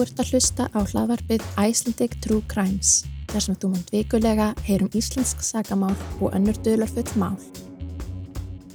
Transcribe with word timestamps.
Ert 0.00 0.20
að 0.22 0.30
hlusta 0.32 0.64
á 0.72 0.80
hlaðvarpið 0.80 1.42
Icelandic 1.60 2.14
True 2.24 2.40
Crimes 2.48 3.02
þar 3.28 3.42
sem 3.44 3.56
þú 3.60 3.68
munt 3.74 3.90
vikulega 3.92 4.46
heyrum 4.64 4.88
íslensk 4.96 5.42
sagamál 5.44 5.92
og 6.22 6.32
önnur 6.38 6.56
dölarfull 6.64 7.18
mál. 7.20 7.36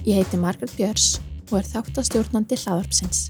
Ég 0.06 0.20
heiti 0.20 0.38
Margaret 0.38 0.70
Björns 0.78 1.16
og 1.48 1.56
er 1.58 1.66
þáttastjórnandi 1.72 2.60
hlaðvarpsins. 2.62 3.24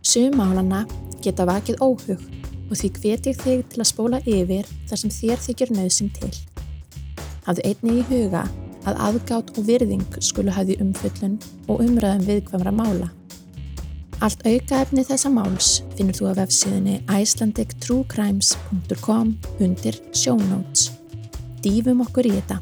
Sum 0.00 0.38
málana 0.40 0.86
geta 1.20 1.44
vakið 1.50 1.84
óhug 1.84 2.24
og 2.70 2.72
því 2.80 2.92
hvet 3.02 3.30
ég 3.34 3.44
þig 3.44 3.68
til 3.68 3.84
að 3.84 3.90
spóla 3.92 4.22
yfir 4.24 4.72
þar 4.88 5.02
sem 5.04 5.12
þér 5.18 5.44
þykir 5.44 5.76
nöðsinn 5.76 6.12
til. 6.16 6.32
Hafðu 7.44 7.68
einni 7.68 8.00
í 8.00 8.08
huga 8.08 8.46
að 8.88 9.04
aðgátt 9.10 9.52
og 9.60 9.68
virðing 9.68 10.08
skulu 10.24 10.56
hafði 10.56 10.80
umföllun 10.80 11.36
og 11.68 11.84
umræðum 11.84 12.28
viðkvæmra 12.32 12.72
mála. 12.80 13.12
Allt 14.18 14.40
aukaefni 14.42 15.04
þessa 15.06 15.30
máls 15.30 15.78
finnur 15.94 16.16
þú 16.18 16.34
á 16.34 16.40
vefsíðinni 16.40 17.06
icelandictruecrimes.com 17.06 19.28
undir 19.62 19.94
notes. 20.50 20.90
Dýfum 21.62 22.02
okkur 22.02 22.26
í 22.26 22.34
þetta. 22.34 22.58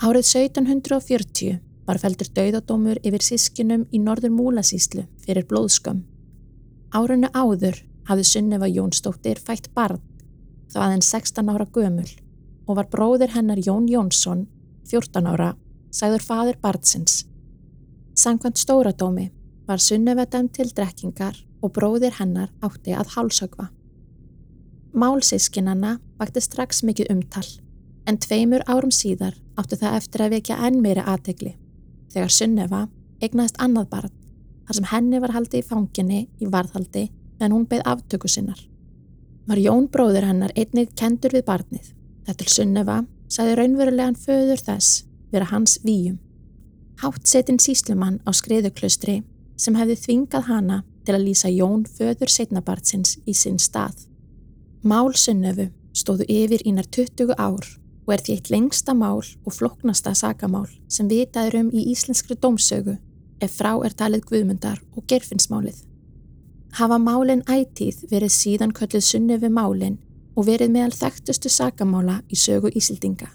Árið 0.00 0.24
1740 0.26 1.69
var 1.86 1.98
feldur 1.98 2.28
dauðadómur 2.36 3.00
yfir 3.06 3.24
sískinum 3.24 3.86
í 3.90 4.00
norður 4.02 4.34
múlasíslu 4.34 5.06
fyrir 5.24 5.46
blóðskömm. 5.50 6.04
Árunnu 6.94 7.30
áður 7.34 7.80
hafði 8.08 8.26
Sunneva 8.26 8.68
Jónsdóttir 8.70 9.38
fætt 9.38 9.70
barn 9.74 10.00
þá 10.70 10.78
aðeins 10.86 11.10
16 11.10 11.50
ára 11.50 11.66
gömul 11.74 12.08
og 12.66 12.78
var 12.78 12.88
bróðir 12.90 13.34
hennar 13.34 13.58
Jón 13.58 13.88
Jónsson, 13.90 14.46
14 14.90 15.26
ára, 15.26 15.54
sæður 15.90 16.22
fadur 16.22 16.58
barnsins. 16.62 17.24
Sankvæmt 18.14 18.58
stóradómi 18.58 19.30
var 19.66 19.82
Sunneva 19.82 20.26
dæmt 20.26 20.54
til 20.58 20.70
drekkingar 20.74 21.38
og 21.62 21.74
bróðir 21.76 22.16
hennar 22.18 22.50
átti 22.62 22.94
að 22.94 23.14
hálsögva. 23.16 23.70
Málsískinanna 24.94 25.98
vakti 26.18 26.42
strax 26.42 26.82
mikið 26.86 27.12
umtal 27.14 27.46
en 28.10 28.18
tveimur 28.18 28.64
árum 28.66 28.90
síðar 28.94 29.36
áttu 29.58 29.78
það 29.78 29.98
eftir 30.00 30.24
að 30.24 30.36
vekja 30.36 30.58
enn 30.66 30.80
meiri 30.82 31.04
aðtegli 31.06 31.54
þegar 32.12 32.34
Sunneva 32.34 32.80
egnaðist 33.20 33.60
annað 33.62 33.88
barn 33.92 34.16
þar 34.66 34.78
sem 34.78 34.90
henni 34.92 35.20
var 35.22 35.34
haldið 35.34 35.62
í 35.62 35.66
fanginni 35.66 36.20
í 36.38 36.48
varðhaldi 36.50 37.06
en 37.40 37.54
hún 37.54 37.66
beð 37.66 37.86
aftöku 37.88 38.28
sinnar. 38.30 38.60
Var 39.48 39.58
Jón 39.58 39.88
bróður 39.90 40.28
hennar 40.28 40.52
einnig 40.54 40.92
kendur 40.98 41.32
við 41.34 41.46
barnið. 41.48 41.88
Þetta 42.26 42.44
til 42.44 42.52
Sunneva 42.54 42.98
sagði 43.30 43.56
raunverulegan 43.58 44.18
föður 44.18 44.62
þess 44.62 45.04
vera 45.32 45.48
hans 45.50 45.78
výjum. 45.82 46.20
Háttsetin 47.00 47.58
síslumann 47.62 48.20
á 48.28 48.30
skriðuklustri 48.36 49.22
sem 49.56 49.76
hefði 49.78 49.96
þvingað 50.04 50.48
hana 50.50 50.82
til 51.06 51.16
að 51.16 51.26
lýsa 51.26 51.50
Jón 51.50 51.86
föður 51.88 52.30
setnabartsins 52.30 53.16
í 53.26 53.34
sinn 53.34 53.58
stað. 53.58 54.06
Mál 54.84 55.14
Sunnefu 55.16 55.70
stóðu 55.96 56.28
yfir 56.28 56.62
ínar 56.68 56.86
20 56.92 57.34
ár 57.40 57.66
og 58.10 58.16
er 58.16 58.22
því 58.26 58.34
eitt 58.34 58.48
lengsta 58.50 58.90
mál 58.98 59.20
og 59.22 59.54
floknasta 59.54 60.10
sagamál 60.18 60.66
sem 60.90 61.06
vitaður 61.06 61.60
um 61.60 61.68
í 61.70 61.84
íslenskri 61.92 62.34
dómsögu 62.34 62.96
ef 63.38 63.54
frá 63.54 63.70
er 63.86 63.94
talið 63.94 64.24
guðmundar 64.26 64.80
og 64.98 65.06
gerfinsmálið. 65.06 65.76
Hafa 66.74 66.98
málinn 66.98 67.44
ætíð 67.46 68.02
verið 68.10 68.34
síðan 68.34 68.74
kölluð 68.74 69.06
sunnefi 69.06 69.52
málinn 69.54 70.00
og 70.34 70.48
verið 70.50 70.74
meðal 70.74 70.96
þekktustu 70.96 71.54
sagamála 71.54 72.18
í 72.26 72.38
sögu 72.38 72.74
Ísildinga. 72.74 73.30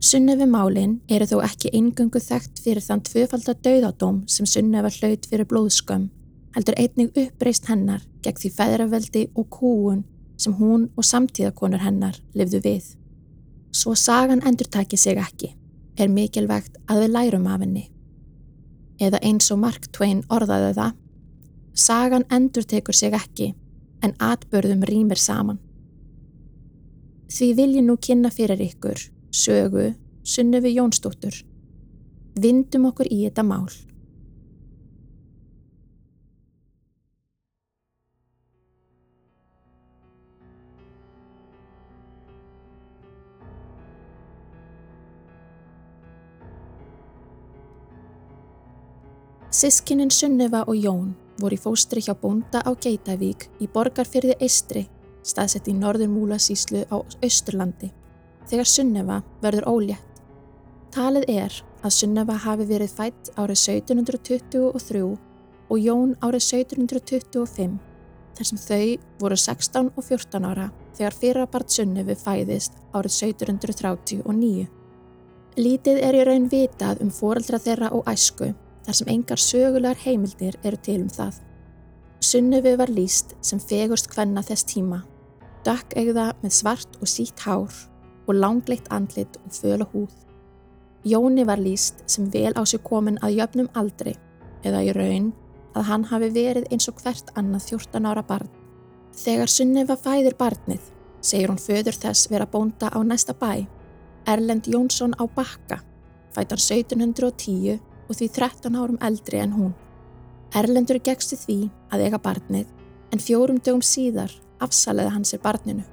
Sunnefi 0.00 0.48
málinn 0.48 0.98
eru 1.12 1.28
þó 1.28 1.38
ekki 1.44 1.76
eingöngu 1.76 2.20
þekkt 2.20 2.64
fyrir 2.64 2.84
þann 2.88 3.04
tvöfaldar 3.04 3.60
dauðadóm 3.60 4.24
sem 4.32 4.48
sunnefa 4.48 4.96
hlaut 4.96 5.28
fyrir 5.28 5.48
blóðskömm, 5.52 6.10
heldur 6.56 6.80
einnig 6.80 7.12
uppreist 7.12 7.68
hennar 7.68 8.04
gegn 8.24 8.40
því 8.40 8.56
feðraveldi 8.60 9.30
og 9.34 9.50
kúun 9.52 10.04
sem 10.40 10.56
hún 10.56 10.88
og 10.96 11.04
samtíðakonur 11.04 11.84
hennar 11.84 12.16
lifðu 12.32 12.64
við. 12.64 12.94
Svo 13.76 13.92
sagan 13.94 14.40
endur 14.48 14.68
taki 14.72 14.96
sig 14.96 15.18
ekki, 15.20 15.50
er 16.00 16.08
mikilvægt 16.08 16.78
að 16.88 17.02
við 17.02 17.12
lærum 17.12 17.48
af 17.50 17.60
henni. 17.60 17.84
Eða 19.00 19.20
eins 19.28 19.50
og 19.52 19.60
Mark 19.60 19.90
Twain 19.92 20.22
orðaði 20.32 20.70
það, 20.78 20.94
sagan 21.76 22.24
endur 22.32 22.64
tekur 22.64 22.96
sig 22.96 23.12
ekki, 23.12 23.50
en 24.00 24.14
atbörðum 24.22 24.86
rýmir 24.88 25.20
saman. 25.20 25.58
Því 27.28 27.50
vil 27.58 27.74
ég 27.76 27.84
nú 27.84 27.98
kynna 28.00 28.30
fyrir 28.32 28.62
ykkur, 28.64 29.02
sögu, 29.34 29.90
sunnufi 30.24 30.72
Jónsdóttur. 30.76 31.42
Vindum 32.40 32.88
okkur 32.88 33.10
í 33.12 33.26
þetta 33.26 33.44
mál. 33.44 33.68
Sískinin 49.56 50.10
Sunneva 50.10 50.66
og 50.68 50.76
Jón 50.76 51.14
voru 51.40 51.56
í 51.56 51.60
fóstri 51.60 52.02
hjá 52.04 52.12
bónda 52.20 52.60
á 52.60 52.76
Geitavík 52.76 53.46
í 53.64 53.68
borgarfyrði 53.72 54.34
Eistri, 54.44 54.82
staðsett 55.24 55.70
í 55.70 55.72
norður 55.72 56.10
múlasíslu 56.12 56.82
á 56.92 57.00
Östurlandi, 57.24 57.88
þegar 58.50 58.68
Sunneva 58.68 59.16
verður 59.40 59.68
ólétt. 59.70 60.20
Talið 60.92 61.24
er 61.32 61.56
að 61.80 61.94
Sunneva 61.96 62.36
hafi 62.42 62.66
verið 62.68 62.92
fætt 62.98 63.30
árið 63.32 63.62
1723 63.62 65.00
og 65.06 65.80
Jón 65.80 66.12
árið 66.20 66.44
1725, 66.50 67.80
þar 68.36 68.50
sem 68.50 68.62
þau 68.66 68.92
voru 69.24 69.40
16 69.46 69.90
og 69.96 70.08
14 70.10 70.50
ára 70.50 70.68
þegar 71.00 71.18
fyrrabart 71.22 71.72
Sunnefu 71.72 72.18
fæðist 72.26 72.76
árið 72.92 73.16
1739. 73.32 74.68
Lítið 75.56 76.04
er 76.04 76.20
í 76.20 76.28
raun 76.28 76.52
vitað 76.52 77.00
um 77.00 77.16
foreldra 77.22 77.56
þeirra 77.56 77.94
og 77.96 78.04
æsku 78.12 78.52
þar 78.86 78.98
sem 79.00 79.10
engar 79.10 79.42
sögulegar 79.42 79.98
heimildir 80.04 80.56
eru 80.62 80.78
til 80.78 81.00
um 81.02 81.10
það. 81.10 81.40
Sunnufi 82.22 82.76
var 82.78 82.90
líst 82.90 83.34
sem 83.44 83.60
fegurst 83.60 84.08
hvenna 84.14 84.42
þess 84.46 84.66
tíma, 84.70 85.02
dökk 85.66 85.96
eigða 85.98 86.30
með 86.42 86.54
svart 86.60 86.98
og 87.00 87.10
sítt 87.10 87.42
hár 87.44 87.74
og 88.26 88.34
langleitt 88.34 88.86
andlit 88.94 89.38
og 89.44 89.54
föla 89.54 89.86
húð. 89.92 90.14
Jóni 91.06 91.44
var 91.46 91.60
líst 91.62 92.02
sem 92.10 92.30
vel 92.30 92.54
á 92.54 92.62
sig 92.66 92.82
komin 92.82 93.18
að 93.22 93.36
jöfnum 93.40 93.68
aldri 93.74 94.16
eða 94.66 94.82
í 94.82 94.94
raun 94.94 95.32
að 95.76 95.88
hann 95.90 96.06
hafi 96.10 96.30
verið 96.34 96.70
eins 96.72 96.88
og 96.90 97.02
hvert 97.02 97.30
annað 97.38 97.68
14 97.70 98.08
ára 98.10 98.22
barn. 98.26 98.48
Þegar 99.16 99.50
Sunnifa 99.50 99.96
fæðir 99.96 100.36
barnið, 100.38 100.80
segir 101.20 101.52
hún 101.52 101.60
föður 101.60 101.98
þess 102.00 102.30
vera 102.30 102.46
bónda 102.46 102.90
á 102.90 102.98
næsta 103.04 103.36
bæ, 103.36 103.66
Erlend 104.26 104.66
Jónsson 104.66 105.14
á 105.14 105.24
Bakka, 105.36 105.78
fætan 106.34 106.58
1710 106.58 107.78
og 108.06 108.16
því 108.18 108.28
13 108.32 108.78
árum 108.78 108.98
eldri 109.02 109.40
en 109.42 109.52
hún. 109.56 109.74
Erlendur 110.54 110.98
gegstu 111.02 111.36
því 111.36 111.58
að 111.92 112.06
eiga 112.06 112.20
barnið 112.22 112.66
en 113.12 113.22
fjórum 113.22 113.58
dögum 113.60 113.84
síðar 113.84 114.32
afsaliði 114.62 115.12
hann 115.14 115.26
sér 115.26 115.42
barninu. 115.44 115.84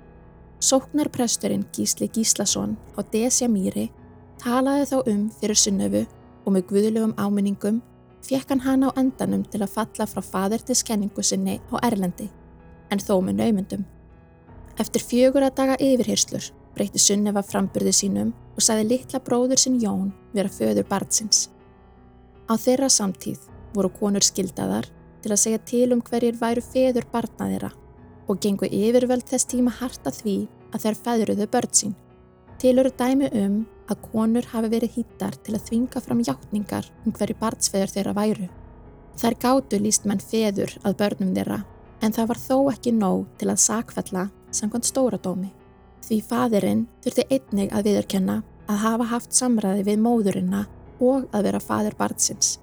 Sóknarpresturinn 0.64 1.66
Gísli 1.76 2.08
Gíslason 2.08 2.78
á 2.96 3.04
Desja 3.12 3.50
Mýri 3.52 3.90
talaði 4.40 4.86
þá 4.92 4.98
um 5.12 5.26
fyrir 5.40 5.60
sunnöfu 5.60 6.06
og 6.46 6.54
með 6.56 6.68
guðlegum 6.70 7.16
áminningum 7.20 7.82
fekk 8.24 8.54
hann 8.54 8.64
hana 8.64 8.92
á 8.92 8.98
endanum 9.00 9.44
til 9.44 9.62
að 9.64 9.74
falla 9.76 10.08
frá 10.08 10.24
fadertiskenningu 10.24 11.24
sinni 11.24 11.60
á 11.72 11.76
Erlendi, 11.84 12.30
en 12.92 13.00
þó 13.00 13.20
með 13.20 13.42
naumundum. 13.42 13.86
Eftir 14.80 15.04
fjögur 15.04 15.46
að 15.46 15.58
daga 15.60 15.76
yfirhyrslur 15.84 16.52
breyti 16.74 17.02
Sunneva 17.02 17.44
framburði 17.46 17.94
sínum 17.94 18.32
og 18.56 18.66
sagði 18.66 18.90
litla 18.94 19.22
bróður 19.22 19.62
sinn 19.62 19.80
Jón 19.82 20.12
vera 20.34 20.50
föður 20.50 20.88
barnsins. 20.90 21.50
Á 22.52 22.54
þeirra 22.60 22.90
samtíð 22.92 23.48
voru 23.74 23.90
konur 23.94 24.26
skildaðar 24.26 24.90
til 25.24 25.32
að 25.32 25.42
segja 25.44 25.60
til 25.64 25.90
um 25.96 26.02
hverjir 26.04 26.36
væru 26.40 26.64
feður 26.66 27.08
barna 27.12 27.48
þeirra 27.52 27.72
og 28.28 28.40
gengu 28.44 28.68
yfirvöld 28.68 29.26
þess 29.30 29.48
tíma 29.52 29.72
harta 29.80 30.12
því 30.12 30.36
að 30.74 30.86
þær 30.86 31.00
feðruðu 31.06 31.48
börn 31.54 31.78
sín. 31.80 31.96
Til 32.60 32.78
eru 32.80 32.92
dæmi 33.00 33.30
um 33.44 33.56
að 33.92 34.04
konur 34.12 34.48
hafi 34.52 34.72
verið 34.72 34.98
hýttar 34.98 35.36
til 35.44 35.56
að 35.56 35.66
þvinga 35.70 36.04
fram 36.04 36.22
hjáttningar 36.24 36.92
um 37.04 37.16
hverju 37.16 37.40
barnsfeður 37.40 37.96
þeirra 37.96 38.16
væru. 38.20 38.48
Þær 39.20 39.40
gátu 39.44 39.80
líst 39.80 40.08
menn 40.10 40.24
feður 40.24 40.72
að 40.84 40.98
börnum 41.02 41.34
þeirra 41.36 41.60
en 42.04 42.16
það 42.16 42.30
var 42.32 42.40
þó 42.44 42.58
ekki 42.74 42.96
nóg 42.96 43.26
til 43.40 43.52
að 43.52 43.64
sakfella 43.64 44.30
samkvæmt 44.52 44.90
stóradómi. 44.90 45.52
Því 46.04 46.20
fadirinn 46.28 46.88
þurfti 47.04 47.28
einnig 47.32 47.72
að 47.72 47.90
viðurkenna 47.90 48.42
að 48.68 48.82
hafa 48.84 49.12
haft 49.12 49.36
samræði 49.36 49.86
við 49.88 50.02
móðurinna 50.04 50.66
og 51.04 51.28
að 51.36 51.48
vera 51.50 51.62
fadir 51.64 51.96
barnsins. 52.00 52.58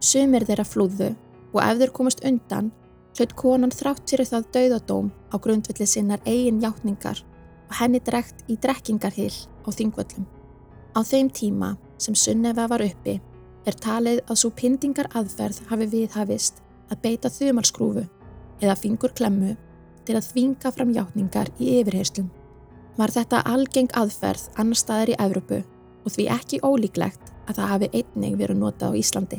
Sumir 0.00 0.46
þeirra 0.48 0.66
flúðu 0.66 1.12
og 1.52 1.62
ef 1.62 1.78
þeir 1.80 1.94
komast 1.96 2.24
undan 2.26 2.72
hlaut 3.16 3.32
konan 3.36 3.72
þrátt 3.72 4.10
fyrir 4.10 4.28
það 4.28 4.48
dauðadóm 4.56 5.12
á 5.32 5.36
grundvelli 5.40 5.86
sinnar 5.88 6.24
eigin 6.28 6.60
hjáttningar 6.60 7.22
og 7.66 7.76
henni 7.80 8.00
drekt 8.04 8.44
í 8.52 8.58
drekkingarhill 8.60 9.34
á 9.64 9.68
þingvöllum. 9.72 10.26
Á 10.96 11.00
þeim 11.04 11.30
tíma 11.32 11.74
sem 11.98 12.14
Sunneva 12.14 12.66
var 12.68 12.84
uppi 12.84 13.18
er 13.66 13.78
talið 13.82 14.22
að 14.30 14.40
svo 14.40 14.52
pindingar 14.54 15.08
aðferð 15.16 15.62
hafi 15.70 15.88
viðhafist 15.92 16.60
að 16.92 17.00
beita 17.02 17.32
þumalskrúfu 17.32 18.04
eða 18.62 18.76
fingur 18.78 19.14
klemmu 19.16 19.54
til 20.06 20.16
að 20.16 20.28
þvinga 20.30 20.72
fram 20.72 20.92
hjáttningar 20.94 21.50
í 21.58 21.80
yfirherslum. 21.80 22.28
Var 22.96 23.12
þetta 23.12 23.42
algeng 23.50 23.90
aðferð 23.98 24.46
annar 24.60 24.78
staðar 24.80 25.12
í 25.12 25.18
Evrópu 25.20 25.62
og 26.06 26.14
því 26.14 26.28
ekki 26.36 26.62
ólíklegt 26.64 27.32
að 27.46 27.58
það 27.58 27.70
hafi 27.72 27.90
einnig 27.92 28.36
verið 28.40 28.60
notað 28.60 28.94
á 28.94 28.98
Íslandi. 29.00 29.38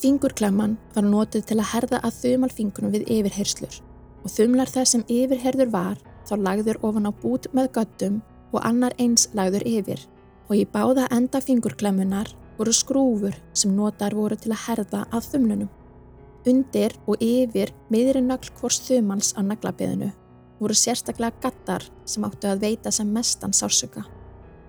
Fingurklemman 0.00 0.76
var 0.94 1.06
notið 1.06 1.46
til 1.48 1.58
að 1.58 1.70
herða 1.74 2.00
að 2.06 2.18
þumalfingunum 2.22 2.94
við 2.94 3.08
yfirherslur 3.16 3.80
og 4.24 4.32
þumlar 4.34 4.70
þess 4.70 4.94
sem 4.96 5.04
yfirherður 5.08 5.72
var 5.72 5.98
þá 6.28 6.34
lagður 6.44 6.80
ofan 6.86 7.08
á 7.08 7.12
bút 7.22 7.48
með 7.56 7.72
göttum 7.76 8.20
og 8.52 8.62
annar 8.66 8.94
eins 8.98 9.28
lagður 9.36 9.66
yfir 9.68 10.06
og 10.48 10.54
í 10.58 10.64
báða 10.66 11.08
enda 11.14 11.40
fingurklemmunar 11.44 12.32
voru 12.58 12.72
skrúfur 12.76 13.36
sem 13.56 13.74
notar 13.76 14.16
voru 14.16 14.36
til 14.36 14.52
að 14.52 14.64
herða 14.66 15.04
að 15.10 15.28
þumlunum. 15.32 15.70
Undir 16.50 16.96
og 17.06 17.20
yfir 17.20 17.72
miðri 17.92 18.22
nagl 18.24 18.50
hvors 18.58 18.80
þumans 18.86 19.34
á 19.36 19.40
naglabiðinu 19.44 20.10
voru 20.60 20.76
sérstaklega 20.76 21.40
gattar 21.40 21.84
sem 22.04 22.24
áttu 22.24 22.48
að 22.50 22.64
veita 22.66 22.92
sem 22.92 23.08
mestan 23.08 23.54
sársöka. 23.56 24.04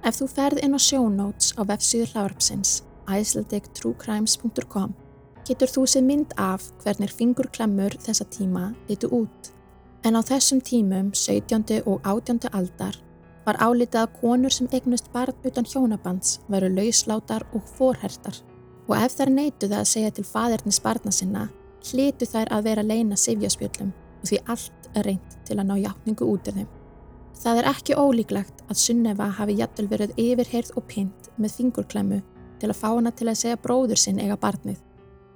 Ef 0.01 0.17
þú 0.17 0.27
ferð 0.31 0.63
inn 0.65 0.73
á 0.73 0.81
sjónóts 0.81 1.51
á 1.57 1.61
vefsíður 1.69 2.15
hlavarpsins 2.15 2.81
icelandictruecrimes.com 3.05 4.95
getur 5.45 5.69
þú 5.69 5.83
séð 5.89 6.07
mynd 6.07 6.33
af 6.41 6.65
hvernig 6.81 7.13
fingurklemmur 7.13 7.97
þessa 8.01 8.25
tíma 8.33 8.71
litu 8.89 9.11
út. 9.13 9.51
En 10.01 10.17
á 10.17 10.21
þessum 10.25 10.61
tímum, 10.65 11.11
17. 11.13 11.83
og 11.85 12.01
18. 12.01 12.49
aldar, 12.49 12.97
var 13.45 13.61
álitið 13.61 14.01
að 14.01 14.17
konur 14.21 14.53
sem 14.53 14.69
eignust 14.73 15.11
barn 15.13 15.37
utan 15.45 15.69
hjónabands 15.69 16.39
veru 16.49 16.69
lauslátar 16.73 17.45
og 17.53 17.65
forhertar 17.77 18.41
og 18.89 18.97
ef 18.97 19.15
þær 19.19 19.35
neituð 19.37 19.77
að 19.77 19.89
segja 19.93 20.11
til 20.17 20.25
fadernis 20.25 20.81
barna 20.81 21.13
sinna, 21.13 21.47
hlitu 21.91 22.25
þær 22.25 22.49
að 22.57 22.69
vera 22.71 22.85
leina 22.85 23.17
sifjaspjöllum 23.17 23.93
og 23.93 24.29
því 24.29 24.43
allt 24.49 24.93
er 24.95 25.11
reynd 25.11 25.41
til 25.45 25.59
að 25.59 25.67
ná 25.69 25.75
hjáttningu 25.77 26.25
út 26.25 26.49
af 26.49 26.57
þeim. 26.57 26.80
Það 27.39 27.61
er 27.61 27.69
ekki 27.71 27.97
ólíklegt 27.97 28.61
að 28.67 28.79
Sunneva 28.81 29.29
hafi 29.37 29.55
jættul 29.59 29.87
verið 29.89 30.13
yfirheyrð 30.19 30.75
og 30.77 30.85
pynt 30.91 31.29
með 31.41 31.55
fingurklemmu 31.57 32.19
til 32.61 32.69
að 32.69 32.77
fá 32.77 32.89
hana 32.91 33.11
til 33.15 33.29
að 33.31 33.39
segja 33.39 33.59
bróður 33.61 33.97
sinn 33.97 34.19
eiga 34.21 34.37
barnið, 34.37 34.77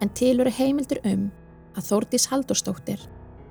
en 0.01 0.12
til 0.13 0.36
eru 0.39 0.51
heimildur 0.53 1.01
um 1.09 1.30
að 1.75 1.88
Þórdís 1.89 2.27
Haldurstóttir, 2.30 3.00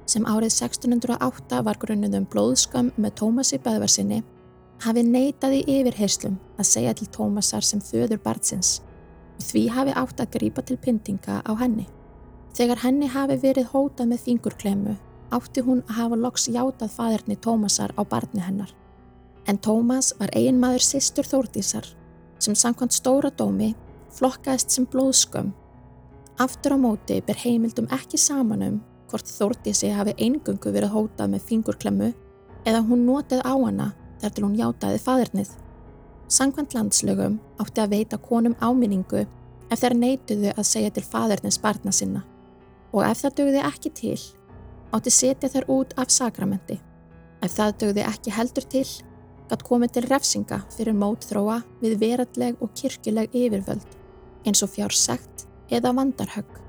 sem 0.07 0.27
árið 0.29 0.53
1608 0.53 1.63
var 1.67 1.81
grunnið 1.81 2.19
um 2.21 2.29
blóðskam 2.31 2.93
með 2.97 3.17
Tómasi 3.21 3.59
Böðvarsinni, 3.65 4.21
hafi 4.85 5.03
neitað 5.07 5.59
í 5.59 5.65
yfirheyslum 5.79 6.37
að 6.59 6.69
segja 6.69 6.95
til 6.99 7.09
Tómasar 7.15 7.65
sem 7.67 7.83
þöður 7.83 8.21
barnsins 8.25 8.77
og 9.35 9.43
því 9.49 9.65
hafi 9.75 9.95
átt 9.99 10.21
að 10.23 10.31
grípa 10.37 10.63
til 10.63 10.77
pyntinga 10.79 11.41
á 11.43 11.53
henni. 11.59 11.89
Þegar 12.55 12.85
henni 12.85 13.09
hafi 13.11 13.41
verið 13.43 13.73
hótað 13.73 14.13
með 14.13 14.23
fingurklemmu 14.29 14.95
átti 15.35 15.65
hún 15.67 15.83
að 15.89 15.99
hafa 15.99 16.19
loks 16.21 16.47
játað 16.49 16.95
faderni 16.95 17.37
Tómasar 17.37 17.93
á 17.99 18.03
barni 18.07 18.43
hennar. 18.45 18.71
En 19.47 19.59
Tómas 19.59 20.13
var 20.19 20.31
ein 20.33 20.61
maður 20.61 20.87
sýstur 20.87 21.27
Þórdísar 21.29 21.87
sem 22.39 22.55
samkvæmt 22.55 22.95
stóra 22.95 23.31
dómi 23.31 23.75
flokkaðist 24.15 24.71
sem 24.71 24.87
blóðskömm. 24.87 25.53
Aftur 26.39 26.75
á 26.75 26.79
móti 26.79 27.21
ber 27.27 27.39
heimildum 27.39 27.89
ekki 27.95 28.19
samanum 28.21 28.81
hvort 29.11 29.29
Þórdísi 29.29 29.93
hafi 29.95 30.15
eingöngu 30.19 30.73
verið 30.75 30.95
hótað 30.95 31.35
með 31.35 31.47
fingurklemmu 31.51 32.11
eða 32.65 32.83
hún 32.89 33.05
notið 33.07 33.45
á 33.45 33.55
hana 33.55 33.91
þar 34.23 34.35
til 34.35 34.45
hún 34.47 34.59
játaði 34.59 35.01
fadernið. 35.03 35.51
Samkvæmt 36.29 36.75
landslögum 36.75 37.41
átti 37.61 37.83
að 37.83 37.97
veita 37.99 38.19
konum 38.19 38.57
áminningu 38.61 39.27
ef 39.71 39.83
þær 39.83 39.99
neituðu 39.99 40.55
að 40.55 40.69
segja 40.69 40.95
til 40.95 41.05
fadernis 41.05 41.61
barna 41.61 41.93
sinna 41.93 42.25
og 42.95 43.03
ef 43.05 43.25
það 43.25 43.37
dögði 43.41 43.63
ekki 43.69 43.93
til 43.99 44.19
átti 44.95 45.11
setja 45.11 45.51
þær 45.51 45.67
út 45.75 45.95
af 45.99 46.13
sakramenti. 46.15 46.79
Ef 47.43 47.57
það 47.57 47.77
dögði 47.83 48.05
ekki 48.07 48.33
heldur 48.35 48.67
til, 48.71 48.87
gatt 49.51 49.65
komið 49.67 49.97
til 49.97 50.05
refsinga 50.07 50.61
fyrir 50.73 50.97
mótþróa 50.97 51.61
við 51.83 51.99
veradleg 52.01 52.61
og 52.63 52.73
kirkjuleg 52.79 53.35
yfirvöld, 53.35 53.85
eins 54.47 54.63
og 54.65 54.73
fjársegt 54.73 55.47
eða 55.75 55.95
vandarhögg. 55.99 56.61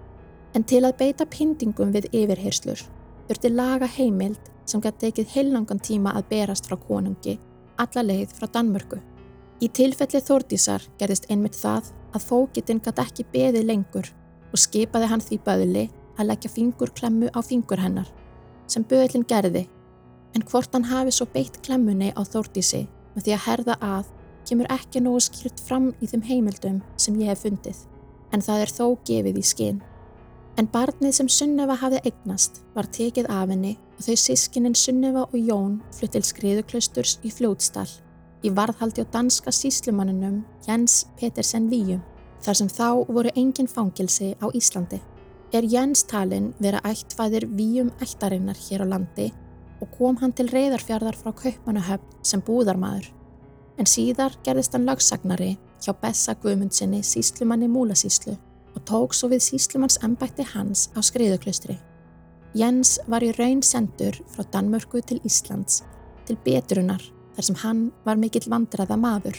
En 0.56 0.64
til 0.64 0.84
að 0.88 0.98
beita 1.00 1.28
pindingum 1.28 1.92
við 1.96 2.10
yfirheyrslur, 2.12 2.82
þurfti 3.28 3.52
laga 3.52 3.90
heimild 3.98 4.52
sem 4.66 4.82
gæti 4.82 5.06
tekið 5.06 5.34
heilangan 5.36 5.82
tíma 5.84 6.16
að 6.18 6.30
berast 6.32 6.70
frá 6.70 6.80
konungi, 6.80 7.38
alla 7.78 8.04
leið 8.04 8.34
frá 8.38 8.48
Danmörku. 8.50 9.02
Í 9.64 9.70
tilfelli 9.72 10.20
Þórdísar 10.24 10.84
gerðist 11.00 11.30
einmitt 11.32 11.56
það 11.56 11.92
að 12.16 12.26
fókitinn 12.30 12.82
gæti 12.84 13.04
ekki 13.06 13.28
beðið 13.32 13.70
lengur 13.70 14.10
og 14.52 14.60
skipaði 14.60 15.12
hann 15.12 15.24
því 15.24 15.40
böðli 15.46 15.86
að 16.18 16.30
leggja 16.32 16.52
fingur 16.52 16.92
klemmu 16.96 17.32
á 17.32 17.40
fingur 17.46 17.82
hennar, 17.82 18.08
sem 18.68 18.84
böðlinn 18.84 19.26
gerði, 19.28 19.66
en 20.36 20.44
hvort 20.50 20.74
hann 20.76 20.88
hafi 20.90 21.14
svo 21.16 21.28
beitt 21.32 21.62
klemmunni 21.66 22.12
á 22.16 22.22
þórtísi 22.24 22.86
með 23.16 23.28
því 23.28 23.36
að 23.36 23.44
herða 23.48 23.76
að 23.82 24.14
kemur 24.46 24.70
ekki 24.74 25.02
nógu 25.02 25.24
skýrt 25.26 25.62
fram 25.68 25.92
í 26.04 26.10
þeim 26.12 26.24
heimildum 26.28 26.80
sem 27.02 27.18
ég 27.22 27.32
hef 27.32 27.46
fundið, 27.46 27.78
en 28.32 28.44
það 28.46 28.66
er 28.66 28.74
þó 28.78 28.86
gefið 29.08 29.42
í 29.42 29.46
skinn. 29.46 29.84
En 30.56 30.70
barnið 30.72 31.18
sem 31.18 31.30
Sunneva 31.32 31.76
hafði 31.82 32.00
eignast 32.08 32.62
var 32.76 32.88
tekið 32.96 33.28
af 33.28 33.50
henni 33.52 33.74
og 33.98 34.06
þau 34.06 34.16
sískininn 34.22 34.78
Sunneva 34.80 35.26
og 35.28 35.36
Jón 35.36 35.80
flutt 35.96 36.16
til 36.16 36.24
skriðuklausturs 36.24 37.18
í 37.28 37.32
Fljótstall 37.34 37.90
í 38.46 38.52
varðhaldi 38.56 39.04
á 39.04 39.12
danska 39.12 39.52
síslumanninum 39.52 40.44
Jens 40.68 41.06
Petersen 41.20 41.68
Víum 41.72 42.04
þar 42.46 42.60
sem 42.62 42.72
þá 42.72 42.88
voru 43.10 43.34
engin 43.36 43.68
fangilsi 43.68 44.34
á 44.40 44.48
Íslandi 44.54 45.02
er 45.56 45.68
Jens 45.70 46.04
talinn 46.10 46.54
vera 46.60 46.82
ættfæðir 46.84 47.46
víum 47.56 47.92
ættarinnar 48.04 48.58
hér 48.60 48.84
á 48.84 48.88
landi 48.92 49.30
og 49.84 49.92
kom 49.98 50.18
hann 50.20 50.34
til 50.36 50.50
reyðarfjörðar 50.52 51.18
frá 51.20 51.32
Kaupmannahöfn 51.36 52.26
sem 52.26 52.42
búðarmadur. 52.44 53.08
En 53.78 53.88
síðar 53.88 54.36
gerðist 54.44 54.76
hann 54.76 54.88
lagsagnari 54.88 55.56
hjá 55.84 55.94
Bessa 56.02 56.36
Guðmundsinni 56.42 57.02
síslumanni 57.04 57.70
Múlasíslu 57.72 58.36
og 58.76 58.84
tók 58.90 59.16
svo 59.16 59.30
við 59.32 59.44
síslumanns 59.48 60.00
embætti 60.04 60.48
hans 60.54 60.90
á 60.96 61.00
skriðuklustri. 61.04 61.78
Jens 62.56 62.98
var 63.08 63.24
í 63.24 63.34
raun 63.36 63.64
sendur 63.64 64.16
frá 64.32 64.48
Danmörku 64.52 65.04
til 65.04 65.20
Íslands 65.28 65.84
til 66.28 66.40
betrunar 66.44 67.04
þar 67.36 67.50
sem 67.50 67.60
hann 67.64 67.90
var 68.06 68.20
mikill 68.20 68.48
vandraða 68.52 68.98
maður. 69.00 69.36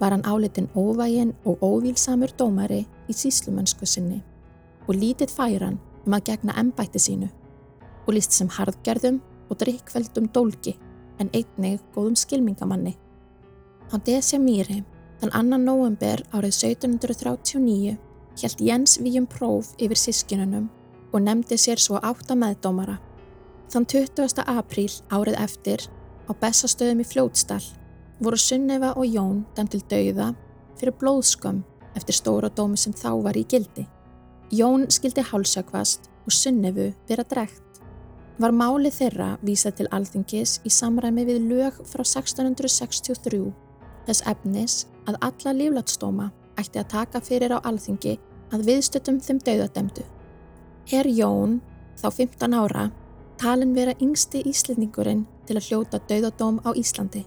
Var 0.00 0.12
hann 0.12 0.24
álitin 0.28 0.72
óvægin 0.76 1.36
og 1.44 1.60
óvílsamur 1.64 2.32
dómari 2.36 2.86
í 3.08 3.14
síslumönsku 3.16 3.86
sinni 3.88 4.24
og 4.86 4.94
lítið 4.94 5.32
færan 5.34 5.78
um 6.06 6.14
að 6.16 6.28
gegna 6.30 6.54
ennbætti 6.60 7.02
sínu 7.02 7.28
og 8.06 8.14
líst 8.14 8.34
sem 8.34 8.50
harðgerðum 8.50 9.20
og 9.50 9.58
drikkveldum 9.60 10.28
dólki 10.34 10.76
en 11.18 11.30
einnig 11.34 11.80
góðum 11.94 12.16
skilmingamanni. 12.18 12.94
Á 13.90 13.96
Desja 14.06 14.38
Mýri, 14.42 14.82
þann 15.20 15.34
annan 15.34 15.64
november 15.64 16.22
árið 16.34 16.58
1739, 16.76 17.96
hjælt 18.36 18.60
Jens 18.60 18.98
Víum 19.00 19.26
próf 19.30 19.72
yfir 19.78 19.98
sískinunum 19.98 20.68
og 21.12 21.22
nefndi 21.22 21.58
sér 21.58 21.80
svo 21.80 22.00
átta 22.02 22.36
meðdómara. 22.36 22.98
Þann 23.72 23.86
20. 23.88 24.44
apríl 24.46 24.92
árið 25.10 25.40
eftir 25.42 25.86
á 26.28 26.32
Bessastöðum 26.34 27.02
í 27.02 27.08
Fljótstall 27.08 27.64
voru 28.20 28.38
Sunneva 28.40 28.92
og 28.96 29.06
Jón 29.08 29.44
dæm 29.56 29.70
til 29.70 29.82
dauða 29.90 30.32
fyrir 30.76 30.96
blóðskömm 31.00 31.64
eftir 31.96 32.16
stóra 32.18 32.50
dómi 32.52 32.76
sem 32.78 32.92
þá 32.92 33.10
var 33.24 33.38
í 33.38 33.46
gildi. 33.48 33.86
Jón 34.54 34.86
skildi 34.90 35.24
hálsakvast 35.26 36.10
og 36.26 36.32
sunnefu 36.32 36.92
vera 37.08 37.24
drekt. 37.26 37.62
Var 38.38 38.52
máli 38.52 38.92
þeirra 38.92 39.36
vísað 39.42 39.78
til 39.80 39.86
alþingis 39.96 40.60
í 40.62 40.70
samræmi 40.70 41.24
við 41.26 41.48
lög 41.48 41.80
frá 41.88 42.04
1663 42.04 43.40
þess 44.06 44.22
efnis 44.30 44.76
að 45.10 45.18
alla 45.28 45.54
líflatstóma 45.56 46.28
ætti 46.60 46.78
að 46.78 46.90
taka 46.92 47.22
fyrir 47.24 47.56
á 47.56 47.58
alþingi 47.58 48.16
að 48.54 48.66
viðstötum 48.68 49.18
þeim 49.24 49.40
dauðademdu. 49.46 50.04
Er 50.94 51.08
Jón, 51.10 51.58
þá 51.98 52.06
15 52.14 52.54
ára, 52.54 52.90
talin 53.40 53.74
vera 53.74 53.96
yngsti 53.98 54.44
íslendingurinn 54.46 55.24
til 55.48 55.56
að 55.58 55.70
hljóta 55.70 56.00
dauðadóm 56.06 56.60
á 56.62 56.70
Íslandi. 56.78 57.24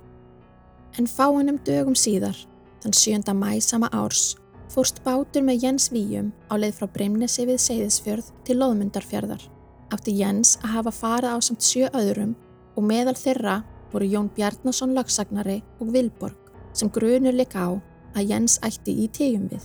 En 0.97 1.07
fáinum 1.07 1.59
dögum 1.67 1.97
síðar, 1.99 2.37
þann 2.79 2.95
7. 2.95 3.33
mæ 3.35 3.59
sama 3.61 3.89
árs, 3.91 4.37
fórst 4.69 5.01
bátur 5.03 5.43
með 5.45 5.63
Jens 5.65 5.89
Víum 5.93 6.29
á 6.49 6.53
leið 6.59 6.77
frá 6.77 6.87
Breimnesi 6.93 7.45
við 7.49 7.57
Seyðisfjörð 7.63 8.29
til 8.45 8.59
Lóðmundarfjörðar. 8.59 9.41
Átti 9.89 10.13
Jens 10.19 10.57
að 10.61 10.75
hafa 10.75 10.93
farið 10.93 11.33
á 11.33 11.37
samt 11.41 11.65
sjö 11.65 11.89
öðrum 11.97 12.35
og 12.77 12.85
meðal 12.85 13.15
þeirra 13.17 13.55
voru 13.91 14.05
Jón 14.05 14.29
Bjarnason 14.35 14.93
lagsagnari 14.93 15.63
og 15.81 15.89
Vilborg 15.93 16.53
sem 16.77 16.91
grunur 16.93 17.33
leik 17.33 17.55
á 17.57 17.73
að 18.13 18.29
Jens 18.29 18.59
ætti 18.65 18.93
í 19.03 19.09
tíum 19.09 19.49
við. 19.49 19.63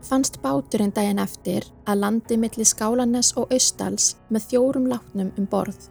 fannst 0.00 0.38
báturinn 0.40 0.94
daginn 0.96 1.20
eftir 1.20 1.66
að 1.84 2.00
landi 2.00 2.36
millir 2.40 2.64
Skálanes 2.64 3.34
og 3.36 3.52
Austals 3.52 4.14
með 4.30 4.46
fjórum 4.48 4.86
látnum 4.88 5.28
um 5.36 5.46
borð. 5.46 5.90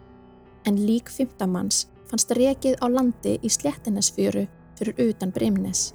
En 0.66 0.80
lík 0.82 1.12
fymtamanns 1.14 1.86
fannst 2.10 2.32
rekið 2.34 2.80
á 2.82 2.90
landi 2.90 3.38
í 3.42 3.50
Slettinesfjöru 3.50 4.48
fyrir 4.80 4.98
utan 5.10 5.32
Brimnes. 5.32 5.94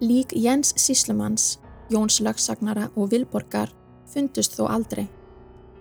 Lík 0.00 0.34
Jens 0.34 0.74
Síslumanns, 0.76 1.60
Jóns 1.88 2.20
Lögsagnara 2.20 2.90
og 2.96 3.08
Vilborgar 3.12 3.70
fundust 4.12 4.58
þó 4.58 4.66
aldrei. 4.68 5.06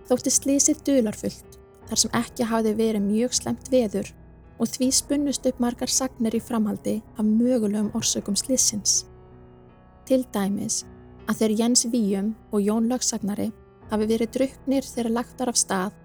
Þótti 0.07 0.31
slísið 0.31 0.83
dularfullt 0.87 1.57
þar 1.89 2.01
sem 2.01 2.13
ekki 2.15 2.47
hafði 2.47 2.73
verið 2.79 3.03
mjög 3.03 3.35
slemt 3.35 3.67
veður 3.71 4.13
og 4.57 4.71
því 4.71 4.87
spunnust 4.95 5.45
upp 5.49 5.59
margar 5.59 5.91
sagnir 5.91 6.35
í 6.37 6.41
framhaldi 6.43 6.97
af 7.17 7.27
mögulegum 7.27 7.91
orsökum 7.97 8.37
slísins. 8.39 9.03
Til 10.07 10.23
dæmis 10.33 10.85
að 11.27 11.41
þeir 11.41 11.55
Jens 11.61 11.85
Víum 11.91 12.33
og 12.51 12.63
Jón 12.63 12.87
Lögsagnari 12.87 13.51
hafi 13.91 14.07
verið 14.07 14.33
druknir 14.37 14.87
þegar 14.87 15.15
lagtar 15.19 15.51
af 15.51 15.59
stað 15.59 15.97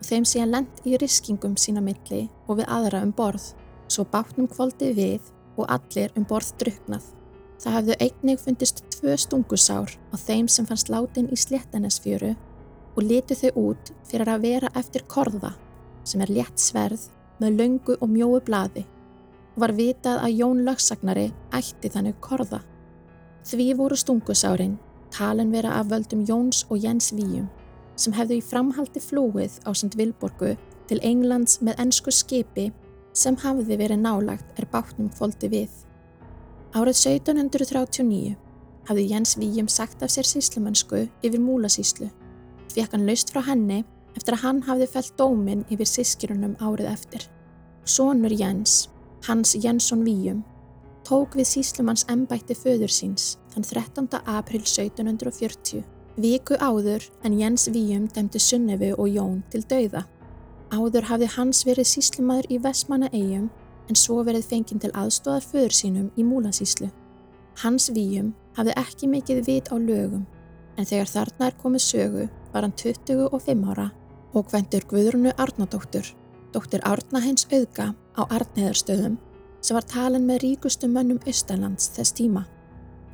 og 0.00 0.08
þeim 0.10 0.26
síðan 0.26 0.54
lent 0.56 0.82
í 0.84 0.98
riskingum 0.98 1.54
sína 1.54 1.82
milli 1.84 2.26
og 2.46 2.58
við 2.60 2.70
aðra 2.70 3.02
um 3.06 3.14
borð, 3.14 3.52
svo 3.86 4.04
bátnum 4.10 4.50
kvóldi 4.50 4.90
við 4.96 5.30
og 5.56 5.70
allir 5.70 6.10
um 6.18 6.26
borð 6.28 6.52
druknað. 6.60 7.04
Það 7.62 7.76
hafðu 7.78 7.96
einnig 8.04 8.42
fundist 8.42 8.82
tvö 8.96 9.16
stungusár 9.20 9.92
á 10.12 10.16
þeim 10.16 10.48
sem 10.48 10.66
fannst 10.66 10.90
látin 10.92 11.28
í 11.32 11.36
sléttanesfjöru 11.36 12.32
og 12.96 13.04
litu 13.04 13.36
þau 13.36 13.50
út 13.70 13.92
fyrir 14.08 14.30
að 14.32 14.44
vera 14.48 14.72
eftir 14.78 15.04
korða 15.08 15.52
sem 16.06 16.22
er 16.24 16.32
létt 16.32 16.60
sverð 16.60 17.08
með 17.42 17.58
löngu 17.60 17.96
og 18.00 18.08
mjóu 18.08 18.40
blaði 18.46 18.86
og 19.56 19.60
var 19.64 19.74
vitað 19.76 20.22
að 20.24 20.38
Jón 20.40 20.62
Lögsagnari 20.64 21.26
ætti 21.56 21.90
þannig 21.92 22.16
korða. 22.24 22.62
Því 23.46 23.68
voru 23.78 23.96
stungusárin 23.96 24.78
talin 25.12 25.52
vera 25.52 25.76
af 25.80 25.90
völdum 25.92 26.24
Jóns 26.28 26.64
og 26.70 26.80
Jens 26.84 27.12
Víum 27.12 27.48
sem 27.96 28.12
hefðu 28.12 28.40
í 28.40 28.44
framhaldi 28.44 29.00
flúið 29.00 29.60
á 29.64 29.70
St. 29.72 29.96
Vilborgu 29.96 30.56
til 30.88 31.00
Englands 31.02 31.60
með 31.64 31.80
ennsku 31.84 32.12
skipi 32.12 32.70
sem 33.16 33.36
hafði 33.40 33.78
verið 33.80 34.02
nálagt 34.02 34.58
er 34.60 34.68
bátnum 34.72 35.08
fóldi 35.16 35.48
við. 35.52 35.70
Árið 36.76 37.00
1739 37.00 38.45
hafði 38.88 39.08
Jens 39.10 39.36
Víum 39.38 39.68
sagt 39.68 40.02
af 40.02 40.10
sér 40.14 40.26
síslumönsku 40.26 41.06
yfir 41.22 41.40
múlasíslu. 41.42 42.08
Fekk 42.74 42.94
hann 42.94 43.06
laust 43.08 43.32
frá 43.32 43.42
henni 43.46 43.82
eftir 44.16 44.36
að 44.36 44.44
hann 44.44 44.62
hafði 44.66 44.88
fælt 44.92 45.16
dómin 45.20 45.64
yfir 45.72 45.90
sískirunum 45.90 46.56
árið 46.62 46.90
eftir. 46.92 47.26
Sónur 47.86 48.32
Jens, 48.32 48.88
Hans 49.26 49.54
Jensson 49.54 50.04
Víum, 50.06 50.42
tók 51.06 51.36
við 51.38 51.50
síslumanns 51.52 52.06
ennbætti 52.10 52.56
föður 52.58 52.90
síns 52.92 53.36
þann 53.54 53.66
13. 53.66 54.08
april 54.26 54.62
1740. 54.64 55.84
Viku 56.16 56.56
áður 56.56 57.04
en 57.24 57.38
Jens 57.38 57.68
Víum 57.68 58.08
dæmdi 58.08 58.40
Sunnefi 58.40 58.92
og 58.96 59.08
Jón 59.12 59.42
til 59.52 59.62
dauða. 59.68 60.06
Áður 60.72 61.10
hafði 61.10 61.28
Hans 61.36 61.62
verið 61.68 61.90
síslumadur 61.92 62.48
í 62.50 62.58
Vestmanna 62.62 63.10
eigum 63.12 63.50
en 63.86 63.98
svo 63.98 64.22
verið 64.26 64.48
fenginn 64.50 64.82
til 64.82 64.90
aðstóðar 64.96 65.44
föður 65.46 65.76
sínum 65.76 66.08
í 66.16 66.24
múlansíslu. 66.26 66.88
Hans 67.62 67.88
víum 67.88 68.34
hafði 68.56 68.74
ekki 68.76 69.08
mikið 69.08 69.38
vit 69.46 69.70
á 69.72 69.76
lögum, 69.80 70.26
en 70.76 70.84
þegar 70.84 71.08
þarna 71.08 71.46
er 71.48 71.54
komið 71.62 71.84
sögu 71.86 72.26
var 72.52 72.66
hann 72.66 72.74
25 72.76 73.70
ára 73.72 73.86
og 74.36 74.50
hvendur 74.50 74.84
Guðrunu 74.90 75.32
Arnadóttur, 75.40 76.10
dóttir 76.52 76.84
Árna 76.84 77.22
hens 77.24 77.46
auðga 77.48 77.94
á 78.12 78.22
Arnheðarstöðum, 78.28 79.16
sem 79.64 79.76
var 79.76 79.88
talin 79.88 80.28
með 80.28 80.42
ríkustu 80.44 80.90
mönnum 80.92 81.22
Östalands 81.24 81.88
þess 81.96 82.12
tíma. 82.18 82.44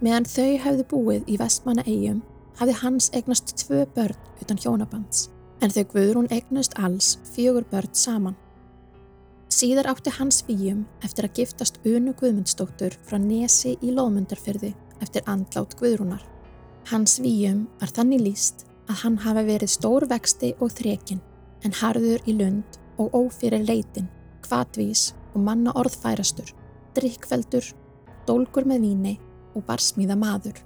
Meðan 0.02 0.26
þau 0.26 0.58
hefðu 0.64 0.88
búið 0.90 1.30
í 1.30 1.38
vestmanna 1.38 1.86
eigum, 1.86 2.22
hafði 2.58 2.74
hans 2.82 3.12
egnast 3.14 3.54
tvö 3.62 3.84
börn 3.94 4.18
utan 4.42 4.58
hjónabands, 4.58 5.28
en 5.62 5.70
þau 5.70 5.84
Guðrún 5.94 6.30
egnast 6.34 6.74
alls 6.82 7.14
fjögur 7.30 7.68
börn 7.70 7.94
saman. 7.94 8.34
Síðar 9.52 9.90
átti 9.90 10.08
hans 10.16 10.38
výjum 10.46 10.86
eftir 11.04 11.26
að 11.26 11.42
giftast 11.42 11.80
Unu 11.84 12.14
Guðmundsdóttur 12.16 12.94
frá 13.04 13.18
Nesi 13.20 13.74
í 13.84 13.90
Lóðmundarferði 13.92 14.70
eftir 15.04 15.26
andlát 15.28 15.74
Guðrúnar. 15.76 16.22
Hans 16.88 17.18
výjum 17.20 17.66
var 17.82 17.90
þannig 17.92 18.22
líst 18.24 18.62
að 18.88 19.02
hann 19.02 19.18
hafi 19.20 19.42
verið 19.50 19.72
stór 19.74 20.06
vexti 20.08 20.54
og 20.56 20.72
þrekin 20.72 21.20
en 21.66 21.76
harður 21.82 22.24
í 22.24 22.36
lund 22.38 22.78
og 23.02 23.12
ófyrir 23.18 23.66
leitin, 23.68 24.08
kvatvís 24.46 25.10
og 25.34 25.44
manna 25.44 25.74
orðfærastur, 25.76 26.48
drikkveldur, 26.96 27.66
dólgur 28.24 28.64
með 28.70 28.86
víni 28.86 29.12
og 29.52 29.66
barsmíða 29.68 30.16
maður. 30.16 30.62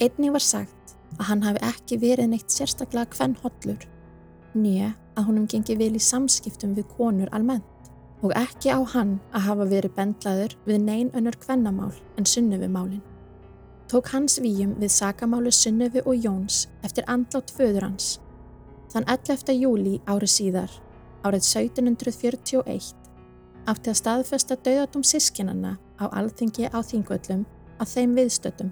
Einni 0.00 0.30
var 0.32 0.46
sagt 0.46 0.94
að 1.18 1.26
hann 1.28 1.44
hafi 1.44 1.60
ekki 1.68 2.00
verið 2.00 2.32
neitt 2.32 2.54
sérstaklega 2.54 3.12
hvern 3.18 3.36
hollur, 3.44 3.84
nýja 4.56 4.94
að 5.18 5.28
honum 5.28 5.50
gengi 5.50 5.76
vel 5.76 5.92
í 5.98 6.02
samskiptum 6.06 6.72
við 6.78 6.88
konur 6.96 7.28
almennt 7.36 7.76
og 8.22 8.32
ekki 8.36 8.72
á 8.72 8.80
hann 8.92 9.14
að 9.32 9.46
hafa 9.46 9.66
verið 9.70 9.94
bendlaður 9.96 10.56
við 10.66 10.82
neyn 10.84 11.10
önnur 11.16 11.36
kvennamál 11.40 11.92
en 12.20 12.26
sunnufi 12.28 12.68
málinn. 12.68 13.04
Tók 13.90 14.12
hans 14.12 14.38
výjum 14.38 14.76
við 14.78 14.92
sakamálu 14.94 15.50
sunnufi 15.50 16.02
og 16.04 16.14
Jóns 16.14 16.68
eftir 16.86 17.08
andlátt 17.08 17.50
föður 17.50 17.88
hans. 17.88 18.20
Þann 18.92 19.08
11. 19.08 19.54
júli 19.56 19.96
árið 20.06 20.32
síðar, 20.34 20.70
árið 21.24 21.46
1741, 21.46 22.92
átti 23.70 23.90
að 23.90 23.98
staðfesta 23.98 24.58
dauðatum 24.66 25.02
sískinanna 25.06 25.78
á 25.98 26.04
alþingi 26.10 26.68
á 26.70 26.78
þingvöllum 26.82 27.46
að 27.80 27.92
þeim 27.94 28.14
viðstöttum, 28.18 28.70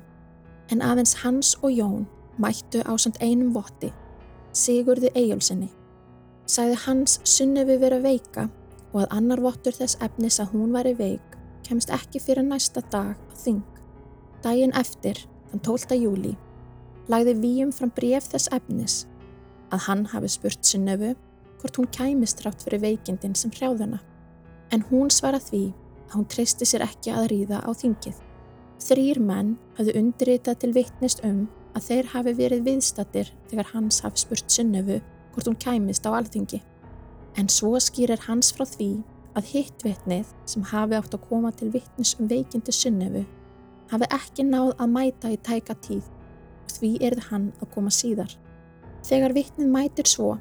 en 0.70 0.84
aðeins 0.84 1.16
hans 1.24 1.56
og 1.62 1.72
Jón 1.72 2.06
mættu 2.38 2.84
á 2.84 2.92
samt 2.98 3.18
einum 3.22 3.54
votti, 3.56 3.92
Sigurði 4.52 5.10
Egilsinni. 5.14 5.68
Sæði 6.48 6.78
hans 6.86 7.18
sunnufi 7.24 7.76
vera 7.78 7.98
veika 8.02 8.48
og 8.92 9.02
að 9.02 9.14
annar 9.18 9.42
vottur 9.44 9.76
þess 9.76 9.98
efnis 10.04 10.38
að 10.40 10.54
hún 10.54 10.72
væri 10.76 10.94
veik 10.98 11.36
kemst 11.66 11.90
ekki 11.92 12.20
fyrir 12.22 12.46
næsta 12.46 12.82
dag 12.92 13.16
á 13.16 13.34
þing. 13.36 13.62
Dægin 14.42 14.74
eftir, 14.78 15.20
þann 15.50 15.64
12. 15.66 15.98
júli, 15.98 16.34
lagði 17.10 17.34
Víum 17.42 17.72
fram 17.74 17.92
bref 17.94 18.30
þess 18.32 18.52
efnis 18.54 19.00
að 19.74 19.84
hann 19.88 20.06
hafi 20.12 20.30
spurt 20.32 20.64
Sunnöfu 20.64 21.14
hvort 21.58 21.76
hún 21.80 21.90
kæmist 21.92 22.40
rátt 22.44 22.62
fyrir 22.64 22.80
veikindin 22.84 23.34
sem 23.36 23.52
hrjáðuna. 23.52 23.98
En 24.72 24.84
hún 24.90 25.10
svara 25.12 25.40
því 25.42 25.72
að 26.08 26.16
hún 26.16 26.28
treysti 26.32 26.68
sér 26.68 26.86
ekki 26.86 27.12
að 27.12 27.28
ríða 27.32 27.60
á 27.64 27.70
þingið. 27.76 28.16
Þrýr 28.78 29.20
menn 29.20 29.56
hafðu 29.76 29.96
undirritað 29.98 30.60
til 30.62 30.72
vittnist 30.76 31.24
um 31.26 31.48
að 31.76 31.88
þeir 31.90 32.10
hafi 32.14 32.34
verið 32.38 32.66
viðstattir 32.68 33.32
þegar 33.50 33.72
hans 33.74 34.00
hafi 34.06 34.22
spurt 34.22 34.54
Sunnöfu 34.54 35.00
hvort 35.34 35.50
hún 35.50 35.58
kæmist 35.60 36.06
á 36.06 36.14
alþingi 36.14 36.62
en 37.38 37.48
svo 37.52 37.78
skýrir 37.78 38.20
hans 38.26 38.50
frá 38.54 38.66
því 38.66 38.90
að 39.38 39.50
hitt 39.52 39.84
vitnið 39.86 40.30
sem 40.50 40.64
hafi 40.72 40.98
átt 40.98 41.14
að 41.14 41.26
koma 41.30 41.52
til 41.54 41.70
vittnis 41.74 42.16
um 42.18 42.28
veikindi 42.30 42.74
sunnefu 42.74 43.24
hafi 43.92 44.08
ekki 44.14 44.44
náð 44.48 44.74
að 44.76 44.94
mæta 44.94 45.30
í 45.32 45.38
tæka 45.46 45.76
tíð 45.86 46.06
og 46.08 46.74
því 46.74 46.90
erði 47.08 47.26
hann 47.30 47.46
að 47.62 47.70
koma 47.74 47.92
síðar. 47.94 48.32
Þegar 49.06 49.34
vittnið 49.36 49.70
mætir 49.72 50.10
svo, 50.10 50.32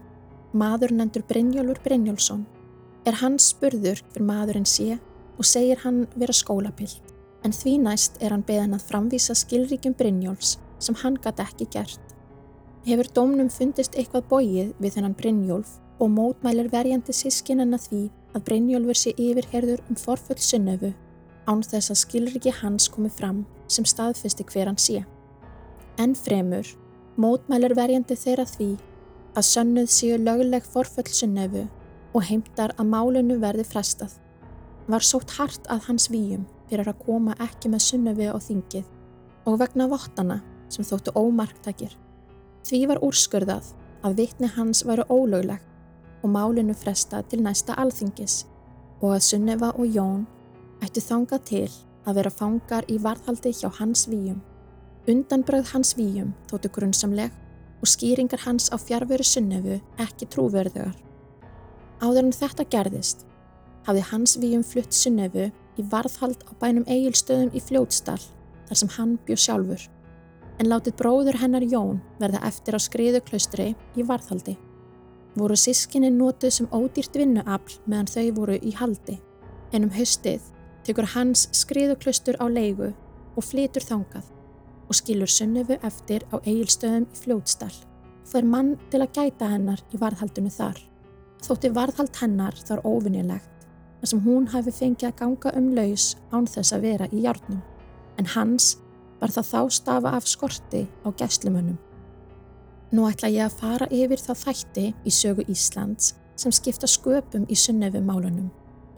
maður 0.57 0.95
nendur 0.97 1.23
Brynjólfur 1.29 1.79
Brynjólfsson, 1.85 2.43
er 3.07 3.19
hans 3.21 3.51
spurður 3.53 4.01
hver 4.11 4.25
maðurinn 4.27 4.67
sé 4.67 4.97
og 5.37 5.45
segir 5.47 5.79
hann 5.85 6.05
vera 6.17 6.35
skólapilt, 6.35 7.13
en 7.45 7.53
því 7.55 7.77
næst 7.85 8.17
er 8.19 8.33
hann 8.33 8.43
beðan 8.47 8.75
að 8.75 8.87
framvísa 8.89 9.37
skilríkjum 9.37 9.95
Brynjólfs 9.95 10.57
sem 10.83 10.97
hann 11.03 11.15
gæti 11.21 11.45
ekki 11.45 11.69
gert. 11.77 12.01
Hefur 12.87 13.07
dómnum 13.15 13.51
fundist 13.53 13.95
eitthvað 13.95 14.27
bóið 14.31 14.73
við 14.81 14.97
þennan 14.97 15.15
Brynjólf 15.19 15.77
og 15.99 16.09
mótmælir 16.13 16.69
verjandi 16.71 17.13
sískinana 17.15 17.79
því 17.81 18.07
að 18.35 18.43
Brynjólfur 18.47 18.99
sé 18.99 19.13
yfirherður 19.17 19.81
um 19.89 19.97
forfull 19.97 20.41
sunnöfu 20.41 20.91
án 21.47 21.63
þess 21.63 21.93
að 21.93 22.01
skilriki 22.01 22.53
hans 22.59 22.89
komi 22.93 23.09
fram 23.09 23.45
sem 23.71 23.85
staðfesti 23.87 24.45
hver 24.51 24.69
hann 24.69 24.81
sé. 24.81 25.03
En 25.97 26.13
fremur 26.15 26.67
mótmælir 27.17 27.73
verjandi 27.77 28.17
þeirra 28.19 28.45
því 28.45 28.69
að 29.37 29.47
sönnuð 29.49 29.89
séu 29.93 30.19
löguleg 30.21 30.65
forfull 30.65 31.09
sunnöfu 31.19 31.65
og 32.13 32.25
heimtar 32.29 32.73
að 32.77 32.91
málunu 32.91 33.39
verði 33.41 33.65
frestað. 33.67 34.13
Var 34.87 35.03
sótt 35.03 35.33
hart 35.37 35.65
að 35.71 35.87
hans 35.89 36.07
výjum 36.13 36.45
fyrir 36.69 36.89
að 36.89 37.01
koma 37.05 37.35
ekki 37.43 37.71
með 37.73 37.85
sunnöfu 37.87 38.29
á 38.29 38.37
þingið 38.37 38.85
og 39.47 39.59
vegna 39.61 39.87
vottana 39.89 40.41
sem 40.69 40.85
þóttu 40.85 41.13
ómarktakir. 41.15 41.93
Því 42.67 42.85
var 42.91 43.01
úrskurðað 43.05 43.71
að 44.05 44.17
vittni 44.21 44.49
hans 44.51 44.83
væru 44.85 45.05
ólögleg 45.09 45.63
og 46.27 46.33
málinu 46.33 46.75
fresta 46.75 47.21
til 47.23 47.41
næsta 47.43 47.75
alþingis 47.79 48.41
og 48.99 49.13
að 49.15 49.25
Sunneva 49.29 49.71
og 49.79 49.87
Jón 49.95 50.25
ættu 50.83 51.01
þanga 51.01 51.39
til 51.47 51.69
að 52.07 52.19
vera 52.19 52.31
fangar 52.33 52.87
í 52.91 52.97
varðhaldi 52.99 53.53
hjá 53.55 53.69
hans 53.79 54.07
výjum. 54.11 54.41
Undanbröð 55.07 55.71
hans 55.71 55.93
výjum 55.95 56.33
þóttu 56.51 56.71
grunnsamleg 56.75 57.31
og 57.81 57.87
skýringar 57.87 58.43
hans 58.43 58.67
á 58.73 58.75
fjárveru 58.75 59.23
Sunnevu 59.23 59.79
ekki 60.03 60.27
trúverðugar. 60.27 60.97
Áður 62.03 62.25
en 62.25 62.35
þetta 62.35 62.67
gerðist 62.75 63.23
hafði 63.87 64.07
hans 64.11 64.35
výjum 64.41 64.65
flutt 64.67 64.93
Sunnevu 64.93 65.47
í 65.77 65.89
varðhald 65.91 66.43
á 66.43 66.51
bænum 66.59 66.87
eigilstöðum 66.91 67.53
í 67.55 67.63
Fljótsdal 67.63 68.19
þar 68.67 68.81
sem 68.81 68.95
hann 68.97 69.19
bjó 69.25 69.37
sjálfur. 69.39 69.87
en 70.59 70.71
látið 70.71 70.95
bróður 70.97 71.37
hennar 71.37 71.61
Jón 71.61 71.99
verða 72.17 72.41
eftir 72.47 72.73
á 72.73 72.79
skriðuklaustri 72.81 73.75
í 73.95 74.05
varðhaldi. 74.07 74.57
Voru 75.37 75.55
sískinni 75.59 76.09
notuð 76.09 76.53
sem 76.55 76.69
ódýrt 76.73 77.17
vinnuafl 77.19 77.75
meðan 77.85 78.07
þau 78.09 78.29
voru 78.39 78.55
í 78.57 78.71
haldi, 78.73 79.19
en 79.73 79.85
um 79.85 79.93
höstið 79.93 80.41
tekur 80.87 81.05
hans 81.13 81.45
skriðuklaustur 81.53 82.39
á 82.41 82.45
leigu 82.49 82.89
og 83.37 83.45
flytur 83.45 83.85
þangað 83.85 84.31
og 84.87 84.97
skilur 84.97 85.29
sunnifu 85.29 85.77
eftir 85.85 86.25
á 86.33 86.41
eigilstöðum 86.41 87.05
í 87.11 87.21
fljótstall 87.21 87.75
og 87.75 88.31
fær 88.31 88.47
mann 88.47 88.73
til 88.91 89.03
að 89.03 89.13
gæta 89.19 89.51
hennar 89.51 89.83
í 89.93 89.99
varðhaldinu 90.01 90.51
þar. 90.51 90.79
Þótti 91.45 91.71
varðhald 91.75 92.17
hennar 92.17 92.57
þar 92.57 92.81
óvinnilegt 92.87 93.67
þar 93.99 94.11
sem 94.11 94.23
hún 94.25 94.49
hafi 94.53 94.73
fengið 94.73 95.11
að 95.11 95.17
ganga 95.21 95.53
um 95.59 95.73
laus 95.77 96.15
án 96.31 96.49
þess 96.49 96.73
að 96.73 96.87
vera 96.89 97.09
í 97.11 97.21
hjárnum 97.25 97.61
en 98.17 98.31
hans 98.33 98.77
var 99.21 99.33
það 99.33 99.51
þá 99.51 99.61
stafa 99.77 100.15
af 100.17 100.29
skorti 100.29 100.87
á 101.05 101.09
gæslumönnum. 101.13 101.77
Nú 102.87 103.03
ætla 103.09 103.27
ég 103.27 103.43
að 103.43 103.57
fara 103.59 103.87
yfir 103.91 104.21
þá 104.21 104.31
þætti 104.45 104.85
í 105.03 105.11
sögu 105.11 105.43
Íslands 105.51 106.13
sem 106.39 106.53
skipta 106.55 106.87
sköpum 106.87 107.43
í 107.51 107.55
sunnefu 107.59 107.99
málunum 107.99 108.47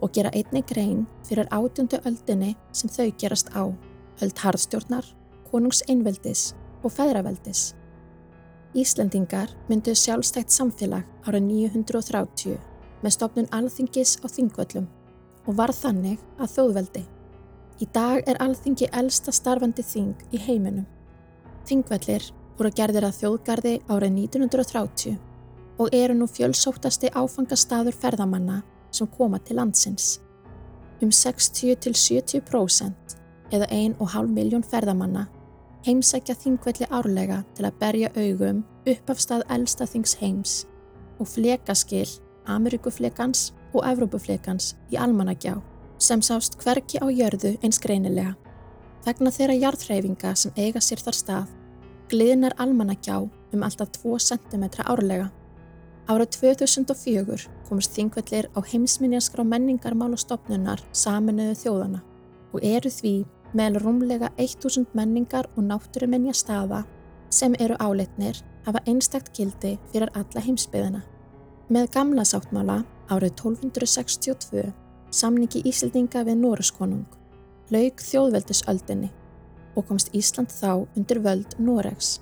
og 0.00 0.12
gera 0.14 0.30
einni 0.30 0.62
grein 0.62 1.02
fyrir 1.26 1.50
átjöndu 1.50 1.98
öldinni 2.06 2.54
sem 2.72 2.92
þau 2.92 3.10
gerast 3.18 3.50
á, 3.50 3.66
öld 4.22 4.38
harðstjórnar, 4.44 5.04
konungs 5.50 5.82
einveldis 5.90 6.52
og 6.84 6.94
feðraveldis. 6.94 7.74
Íslendingar 8.78 9.50
mynduð 9.66 9.98
sjálfstækt 9.98 10.54
samfélag 10.54 11.02
ára 11.26 11.42
930 11.42 12.60
með 13.02 13.16
stopnun 13.16 13.50
alþingis 13.50 14.20
á 14.22 14.30
þingvöllum 14.30 14.86
og 15.50 15.56
var 15.58 15.74
þannig 15.74 16.20
að 16.38 16.54
þjóðveldi. 16.54 17.02
Í 17.82 17.86
dag 17.90 18.22
er 18.28 18.38
alþingi 18.38 18.86
elsta 18.94 19.34
starfandi 19.34 19.82
þing 19.82 20.14
í 20.30 20.38
heiminum. 20.46 20.86
Þingvellir 21.66 22.30
voru 22.60 22.70
gerðir 22.76 23.08
að 23.08 23.18
þjóðgarði 23.22 23.74
árið 23.88 24.12
1930 24.26 25.16
og 25.80 25.88
eru 25.96 26.14
nú 26.14 26.26
fjölsóttasti 26.28 27.08
áfangastadur 27.16 27.96
ferðamanna 27.96 28.60
sem 28.92 29.08
koma 29.08 29.38
til 29.40 29.56
landsins. 29.56 30.20
Um 31.00 31.08
60-70% 31.08 33.16
eða 33.50 33.66
1,5 33.72 34.28
miljón 34.28 34.62
ferðamanna 34.66 35.30
heimsækja 35.86 36.34
þingvelli 36.36 36.86
árlega 36.92 37.40
til 37.56 37.64
að 37.64 37.78
berja 37.80 38.10
augum 38.16 38.64
upp 38.92 39.12
af 39.12 39.22
stað 39.24 39.46
elsta 39.56 39.86
þings 39.88 40.16
heims 40.20 40.52
og 41.20 41.28
flekaskil 41.28 42.08
Ameríkuflekans 42.50 43.52
og 43.72 43.84
Evrópuflekans 43.86 44.74
í 44.92 44.98
almanagjá 45.00 45.56
sem 46.00 46.20
sást 46.24 46.58
hverki 46.60 47.00
á 47.00 47.06
jörðu 47.08 47.56
eins 47.62 47.80
greinilega. 47.80 48.34
Vegna 49.04 49.30
þeirra 49.32 49.56
jarðhreyfinga 49.56 50.34
sem 50.36 50.52
eiga 50.56 50.80
sér 50.84 51.00
þar 51.04 51.16
stað, 51.16 51.48
gliðnar 52.10 52.56
almanagjá 52.58 53.20
um 53.54 53.62
alltaf 53.62 53.92
2 54.02 54.18
cm 54.26 54.64
árlega. 54.82 55.30
Árað 56.10 56.32
2004 56.40 57.46
komist 57.68 57.94
þingvellir 57.94 58.48
á 58.50 58.58
heimsminjaskra 58.66 59.44
menningarmál 59.46 60.10
og 60.16 60.22
stopnunar 60.22 60.82
saminuðu 60.90 61.54
þjóðana 61.60 62.00
og 62.50 62.64
eru 62.66 62.90
því 62.90 63.14
meðal 63.54 63.82
rúmlega 63.84 64.32
1000 64.38 64.90
menningar 64.98 65.46
og 65.54 65.68
náttúruminja 65.68 66.34
staða 66.34 66.82
sem 67.30 67.54
eru 67.62 67.78
áleitnir 67.78 68.42
hafa 68.66 68.82
einstakt 68.90 69.30
gildi 69.36 69.76
fyrir 69.92 70.10
alla 70.18 70.42
heimsbyðina. 70.42 71.04
Með 71.70 71.92
gamla 71.94 72.26
sáttmála 72.26 72.80
árið 73.10 73.36
1262 73.38 74.66
samningi 75.14 75.62
Ísildinga 75.66 76.24
við 76.26 76.42
Nóreskonung, 76.42 77.06
laug 77.70 78.02
þjóðveldisöldinni 78.02 79.10
og 79.76 79.86
komst 79.88 80.12
Ísland 80.16 80.52
þá 80.52 80.86
undir 80.96 81.20
völd 81.24 81.56
Noregs. 81.58 82.18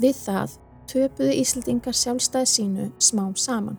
Við 0.00 0.16
það 0.24 0.56
töpuðu 0.90 1.34
Ísildingar 1.40 1.96
sjálfstæði 1.96 2.48
sínu 2.48 2.88
smám 2.98 3.34
saman. 3.36 3.78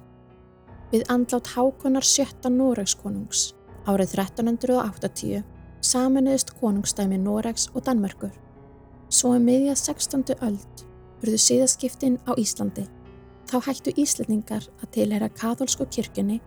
Við 0.94 1.06
andlátt 1.10 1.54
hákonar 1.56 2.06
sjötta 2.06 2.52
Noregskonungs 2.54 3.52
árið 3.90 4.16
1380 4.20 5.44
saminuðist 5.84 6.54
konungstæmi 6.62 7.18
Noregs 7.20 7.68
og 7.74 7.84
Danmörkur. 7.88 8.32
Svo 9.10 9.34
um 9.36 9.44
miðja 9.46 9.76
16. 9.76 10.24
öld 10.42 10.86
verðu 11.22 11.40
síðaskiptin 11.40 12.20
á 12.24 12.32
Íslandi. 12.40 12.86
Þá 13.50 13.58
hættu 13.68 13.94
Íslandingar 14.00 14.70
að 14.82 14.94
tilhera 14.96 15.30
katholsku 15.30 15.86
kirkjunni 15.92 16.40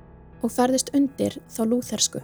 og 0.42 0.52
ferðist 0.52 0.90
undir 0.96 1.36
þá 1.52 1.62
lúþersku. 1.68 2.22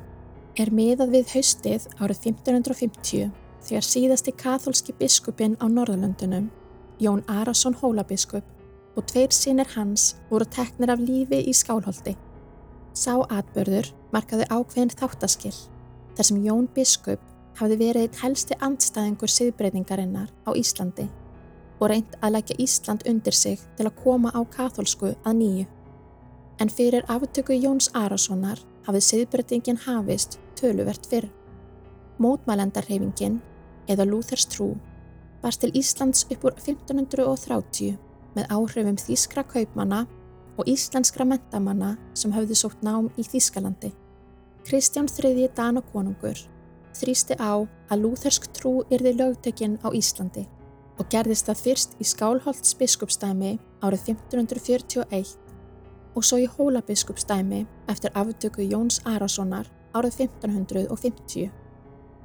Er 0.57 0.73
miðað 0.73 1.15
við 1.17 1.31
haustið 1.37 1.87
árið 2.01 2.27
1550 2.33 3.31
þegar 3.67 3.87
síðasti 3.87 4.35
katholski 4.37 4.95
biskupin 4.99 5.57
á 5.63 5.67
Norðalöndunum, 5.71 6.51
Jón 7.01 7.23
Arason 7.29 7.75
Hólabiskup 7.75 8.45
og 8.97 9.07
tveir 9.09 9.33
sinir 9.33 9.69
hans 9.77 10.15
voru 10.31 10.45
teknir 10.45 10.93
af 10.93 11.01
lífi 11.01 11.41
í 11.49 11.55
skálholti. 11.57 12.17
Sá 12.93 13.17
atbörður 13.23 13.89
markaði 14.13 14.49
ákveðin 14.53 14.93
þáttaskill 14.93 15.57
þar 16.17 16.29
sem 16.29 16.43
Jón 16.45 16.67
Biskup 16.75 17.23
hafði 17.57 17.79
verið 17.81 18.07
eitt 18.07 18.19
helsti 18.23 18.59
andstæðingur 18.61 19.33
siðbreytingarinnar 19.33 20.33
á 20.45 20.51
Íslandi 20.53 21.09
og 21.81 21.89
reynd 21.91 22.19
að 22.21 22.37
leggja 22.37 22.59
Ísland 22.63 23.07
undir 23.09 23.37
sig 23.37 23.63
til 23.79 23.89
að 23.89 23.97
koma 24.05 24.33
á 24.37 24.41
katholsku 24.45 25.15
að 25.25 25.39
nýju 25.41 25.71
en 26.63 26.71
fyrir 26.71 27.05
aftöku 27.11 27.57
Jóns 27.57 27.89
Arasonar 27.95 28.61
hafið 28.87 29.07
siðbreytingin 29.09 29.81
hafist 29.87 30.39
töluvert 30.59 31.07
fyrr. 31.11 31.27
Mótmælendarhefingin, 32.23 33.41
eða 33.91 34.07
Lúthers 34.09 34.47
trú, 34.51 34.73
barst 35.43 35.63
til 35.63 35.73
Íslands 35.79 36.27
upp 36.31 36.47
úr 36.47 36.57
1530 36.59 37.99
með 38.37 38.49
áhrifum 38.55 38.99
þýskra 39.01 39.45
kaupmanna 39.49 40.05
og 40.59 40.69
íslenskra 40.69 41.27
mentamanna 41.27 41.97
sem 42.15 42.33
hafði 42.35 42.57
sótt 42.59 42.83
nám 42.85 43.11
í 43.17 43.25
Þýskalandi. 43.27 43.93
Kristján 44.67 45.09
III 45.11 45.49
Danakonungur 45.57 46.39
þrýsti 46.97 47.39
á 47.41 47.65
að 47.91 48.03
lúþersk 48.05 48.51
trú 48.57 48.83
yrði 48.93 49.15
lögtökinn 49.19 49.79
á 49.83 49.89
Íslandi 49.91 50.45
og 51.01 51.09
gerðist 51.11 51.49
það 51.49 51.63
fyrst 51.65 51.97
í 51.99 52.07
Skálholts 52.07 52.77
biskupstæmi 52.79 53.57
árið 53.83 54.13
1541 54.15 55.39
og 56.13 56.27
svo 56.27 56.39
í 56.39 56.47
Hólabiskupstæmi 56.47 57.65
eftir 57.89 58.13
aftöku 58.15 58.67
Jóns 58.69 59.01
Arasonar 59.09 59.71
árið 59.97 60.29
1550. 60.29 61.49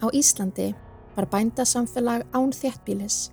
Á 0.03 0.07
Íslandi 0.13 0.73
var 1.17 1.25
bændasamfélag 1.33 2.23
án 2.37 2.53
þéttbílis 2.53 3.31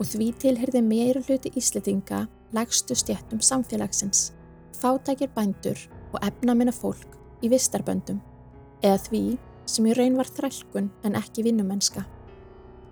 og 0.00 0.08
því 0.08 0.30
tilherði 0.40 0.82
meira 0.84 1.20
hluti 1.20 1.52
íslitinga 1.56 2.24
legstu 2.56 2.96
stjættum 2.96 3.40
samfélagsins, 3.44 4.32
fátækir 4.80 5.28
bændur 5.34 5.78
og 6.12 6.20
efnaminna 6.24 6.72
fólk 6.72 7.16
í 7.44 7.50
vistarböndum, 7.52 8.20
eða 8.82 8.98
því 9.08 9.22
sem 9.68 9.86
í 9.86 9.94
raun 9.96 10.16
var 10.16 10.30
þrælkun 10.30 10.90
en 11.04 11.18
ekki 11.18 11.44
vinnumenska. 11.46 12.04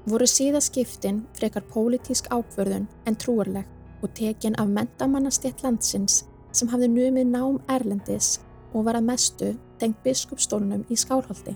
Voru 0.04 0.26
síðaskiptin 0.28 1.22
frekar 1.38 1.64
pólitísk 1.70 2.28
ákvörðun 2.28 2.88
en 3.08 3.16
trúarleg 3.16 3.68
og 4.02 4.12
tekin 4.18 4.56
af 4.60 4.68
mentamannastjætt 4.68 5.62
landsins 5.64 6.24
sem 6.52 6.68
hafði 6.68 6.90
numið 6.92 7.30
nám 7.30 7.62
Erlendis 7.72 8.40
og 8.74 8.84
var 8.84 8.98
að 8.98 9.08
mestu 9.08 9.54
tengt 9.80 10.02
biskupstólunum 10.04 10.84
í 10.90 10.98
Skálholti. 10.98 11.54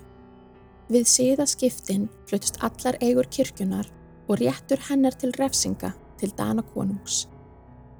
Við 0.88 1.04
síða 1.04 1.44
skiptin 1.44 2.06
flutust 2.28 2.62
allar 2.64 2.96
eigur 3.04 3.26
kirkjunar 3.28 3.90
og 4.28 4.38
réttur 4.40 4.80
hennar 4.88 5.12
til 5.20 5.34
refsinga 5.36 5.90
til 6.16 6.32
Dana 6.36 6.62
konungs. 6.64 7.26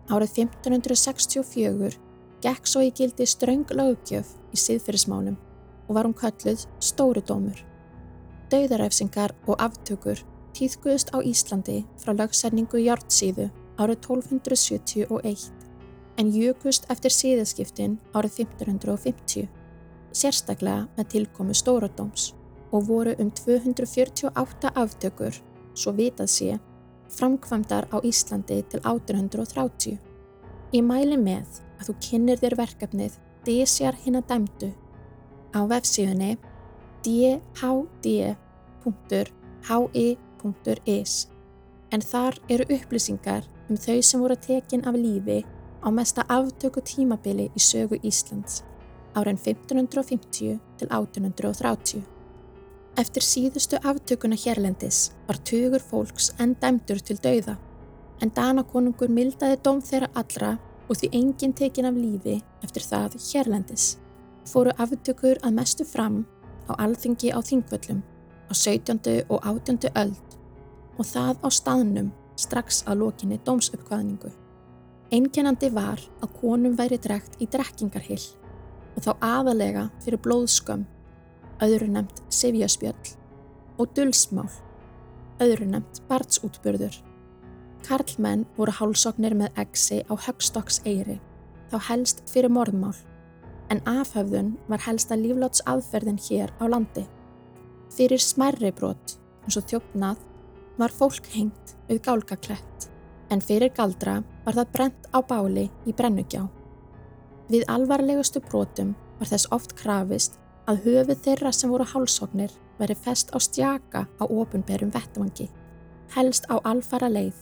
Árið 0.09 0.46
1564 0.46 1.98
gekk 2.40 2.70
svo 2.70 2.87
í 2.87 2.88
gildi 2.96 3.27
ströng 3.29 3.68
lögjöf 3.77 4.31
í 4.57 4.61
síðfyrirsmálum 4.62 5.37
og 5.88 5.92
var 5.98 6.09
hún 6.09 6.16
kölluð 6.16 6.64
Stórudómur. 6.81 7.61
Dauðarefsingar 8.48 9.37
og 9.44 9.61
aftökur 9.61 10.24
týðguðust 10.57 11.12
á 11.12 11.20
Íslandi 11.20 11.83
frá 12.01 12.14
lögserningu 12.16 12.81
Jártsíðu 12.81 13.51
árið 13.77 14.01
1271 14.09 15.53
en 16.18 16.33
jökust 16.33 16.88
eftir 16.88 17.12
síðaskiptin 17.12 18.01
árið 18.16 18.40
1550, 18.48 19.44
sérstaklega 20.16 20.88
með 20.96 21.12
tilkomu 21.12 21.55
Stóradóms 21.55 22.33
og 22.72 22.88
voru 22.88 23.14
um 23.18 23.31
248 23.31 24.70
aftökur, 24.74 25.35
svo 25.74 25.92
vitað 25.92 26.28
sé, 26.33 26.59
framkvæmdar 27.09 27.85
á 27.88 27.96
Íslandi 28.04 28.62
til 28.70 28.81
1830. 28.85 29.98
Ég 30.72 30.85
mæli 30.85 31.16
með 31.16 31.46
að 31.81 31.87
þú 31.88 31.94
kynir 32.04 32.38
þér 32.42 32.57
verkefnið 32.59 33.12
Dísjar 33.46 33.94
hinn 34.04 34.18
að 34.18 34.28
dæmdu 34.28 34.70
á 35.57 35.61
vefsíðunni 35.70 36.37
dhd.hi.is 37.07 37.78
en 41.88 42.02
þar 42.04 42.35
eru 42.52 42.64
upplýsingar 42.76 43.42
um 43.70 43.76
þau 43.76 44.02
sem 44.02 44.20
voru 44.20 44.37
tekin 44.37 44.85
af 44.85 44.94
lífi 44.98 45.44
á 45.81 45.88
mesta 45.94 46.22
aftöku 46.28 46.81
tímabili 46.85 47.46
í 47.54 47.61
sögu 47.62 47.96
Íslands 48.02 48.62
áren 49.16 49.38
1550 49.40 50.59
til 50.78 50.88
1830. 50.90 52.17
Eftir 52.98 53.22
síðustu 53.22 53.78
aftökuna 53.87 54.34
hérlendis 54.34 55.12
var 55.28 55.37
tugur 55.46 55.78
fólks 55.78 56.32
enn 56.42 56.56
dæmdur 56.58 56.98
til 56.98 57.14
dauða, 57.22 57.54
en 58.18 58.32
Danakonungur 58.34 59.12
mildaði 59.14 59.61
dóm 59.62 59.78
þeirra 59.87 60.08
allra 60.18 60.56
og 60.88 60.98
því 60.98 61.11
enginn 61.20 61.54
tekin 61.54 61.87
af 61.87 61.94
lífi 61.94 62.40
eftir 62.66 62.82
það 62.82 63.14
hérlendis. 63.28 63.87
Fóru 64.50 64.74
aftökur 64.82 65.38
að 65.46 65.54
mestu 65.61 65.87
fram 65.87 66.24
á 66.66 66.74
alþingi 66.74 67.30
á 67.30 67.38
þingvöllum 67.38 68.02
á 68.50 68.52
17. 68.56 68.98
og 69.30 69.46
18. 69.46 69.94
öld 69.94 70.37
og 70.98 71.06
það 71.06 71.38
á 71.38 71.48
staðnum 71.54 72.11
strax 72.34 72.82
að 72.82 73.04
lokinni 73.04 73.38
dómsuppkvæðningu. 73.46 74.34
Einkennandi 75.14 75.70
var 75.70 76.02
að 76.18 76.34
konum 76.40 76.74
væri 76.74 76.98
drekt 76.98 77.38
í 77.38 77.46
drekkingarhill 77.46 78.24
og 78.96 79.04
þá 79.06 79.12
aðalega 79.22 79.90
fyrir 80.02 80.18
blóðskömm, 80.26 80.88
öðru 81.64 81.88
nefnt 81.92 82.23
sifjaspjöll 82.33 83.14
og 83.79 83.92
dulsmál, 83.97 84.51
öðru 85.42 85.68
nefnt 85.73 86.03
bartsútburður. 86.11 86.97
Karlmenn 87.87 88.47
voru 88.57 88.75
hálsóknir 88.75 89.37
með 89.38 89.61
exi 89.62 90.01
á 90.11 90.12
högstokks 90.14 90.83
eiri, 90.87 91.18
þá 91.71 91.79
helst 91.90 92.25
fyrir 92.31 92.53
morðmál, 92.53 92.97
en 93.71 93.83
afhafðun 93.87 94.57
var 94.68 94.83
helsta 94.87 95.18
lífláts 95.18 95.62
aðferðin 95.66 96.21
hér 96.29 96.53
á 96.59 96.64
landi. 96.71 97.07
Fyrir 97.94 98.23
smærri 98.23 98.73
brot, 98.75 99.16
eins 99.44 99.59
og 99.61 99.66
þjófnað, 99.71 100.21
var 100.79 100.94
fólk 100.94 101.27
hengt 101.35 101.75
við 101.88 102.03
gálgaklett, 102.07 102.88
en 103.31 103.42
fyrir 103.44 103.73
galdra 103.75 104.21
var 104.44 104.59
það 104.59 104.73
brent 104.75 105.09
á 105.14 105.18
báli 105.23 105.68
í 105.87 105.94
brennugjá. 105.94 106.47
Við 107.49 107.64
alvarlegustu 107.73 108.42
brotum 108.44 108.92
var 109.18 109.31
þess 109.31 109.49
oft 109.55 109.75
krafist 109.79 110.37
að 110.68 110.83
höfuð 110.85 111.22
þeirra 111.24 111.52
sem 111.54 111.70
voru 111.72 111.87
hálsóknir 111.88 112.52
veri 112.78 112.94
fest 112.94 113.33
á 113.33 113.38
stjaka 113.40 114.04
á 114.20 114.24
ofunberum 114.24 114.90
vettvangi, 114.92 115.48
helst 116.14 116.48
á 116.52 116.61
alfara 116.64 117.09
leið. 117.09 117.37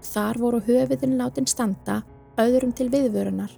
Þar 0.00 0.38
voru 0.40 0.60
höfuðin 0.64 1.18
látin 1.18 1.48
standa 1.50 2.00
öðrum 2.40 2.72
til 2.72 2.88
viðvörunar, 2.92 3.50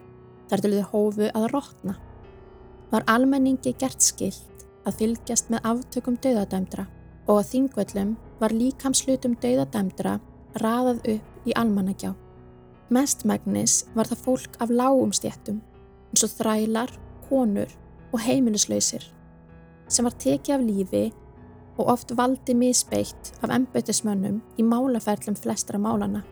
þar 0.48 0.64
til 0.64 0.72
þau 0.78 0.88
hófu 0.92 1.28
að 1.28 1.48
rótna. 1.52 1.98
Var 2.90 3.06
almenningi 3.06 3.74
gert 3.78 4.02
skilt 4.02 4.66
að 4.88 4.98
fylgjast 4.98 5.52
með 5.52 5.68
aftökum 5.70 6.16
döðadæmdra 6.24 6.88
og 7.28 7.38
að 7.38 7.50
þingvöllum 7.52 8.16
var 8.40 8.56
líkamslutum 8.56 9.36
döðadæmdra 9.44 10.18
raðað 10.60 11.04
upp 11.14 11.46
í 11.46 11.54
almannagjá. 11.56 12.12
Mestmægnis 12.92 13.84
var 13.94 14.10
það 14.10 14.24
fólk 14.26 14.58
af 14.60 14.72
lágum 14.72 15.14
stjættum 15.14 15.62
eins 16.12 16.26
og 16.26 16.34
þrælar, 16.34 16.90
konur 17.28 17.70
og 18.12 18.20
heimilislausir 18.20 19.04
sem 19.92 20.06
var 20.06 20.16
tekið 20.20 20.54
af 20.56 20.64
lífi 20.66 21.02
og 21.80 21.88
oft 21.94 22.12
valdi 22.16 22.54
misbeitt 22.56 23.32
af 23.42 23.52
embautismönnum 23.56 24.40
í 24.60 24.64
málaferlum 24.64 25.36
flestra 25.36 25.80
málana. 25.80 26.22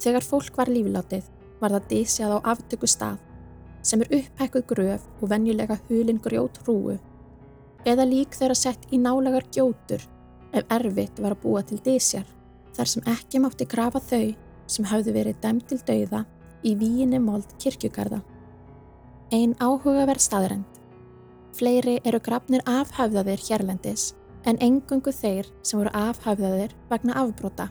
Þegar 0.00 0.24
fólk 0.24 0.58
var 0.58 0.72
líflátið 0.72 1.28
var 1.60 1.76
það 1.76 1.88
dísjað 1.92 2.36
á 2.36 2.38
aftöku 2.52 2.88
stað 2.90 3.20
sem 3.84 4.00
er 4.00 4.14
upphækkuð 4.18 4.66
gröf 4.72 5.04
og 5.20 5.30
venjulega 5.32 5.78
hulin 5.88 6.20
grjót 6.24 6.60
hrúu 6.64 6.96
eða 7.84 8.06
lík 8.08 8.36
þeirra 8.36 8.56
sett 8.56 8.88
í 8.92 9.00
nálegar 9.00 9.44
gjótur 9.52 10.02
ef 10.52 10.64
erfitt 10.72 11.20
var 11.20 11.36
að 11.36 11.42
búa 11.44 11.62
til 11.66 11.80
dísjar 11.84 12.26
þar 12.76 12.90
sem 12.90 13.08
ekki 13.12 13.40
mátti 13.44 13.68
grafa 13.68 14.00
þau 14.00 14.34
sem 14.66 14.88
hafði 14.88 15.14
verið 15.18 15.40
dæmt 15.42 15.68
til 15.70 15.80
dauða 15.86 16.24
í 16.64 16.72
víinni 16.80 17.20
mold 17.20 17.50
kirkjugarða. 17.60 18.22
Einn 19.34 19.52
áhugaverð 19.60 20.22
staðrend. 20.24 20.73
Fleiri 21.54 22.00
eru 22.04 22.18
grafnir 22.18 22.64
afhafðaðir 22.66 23.42
hérlendis 23.46 24.12
en 24.44 24.58
engungu 24.64 25.12
þeir 25.14 25.48
sem 25.62 25.78
voru 25.78 25.92
afhafðaðir 25.94 26.74
vegna 26.90 27.16
afbróta. 27.22 27.68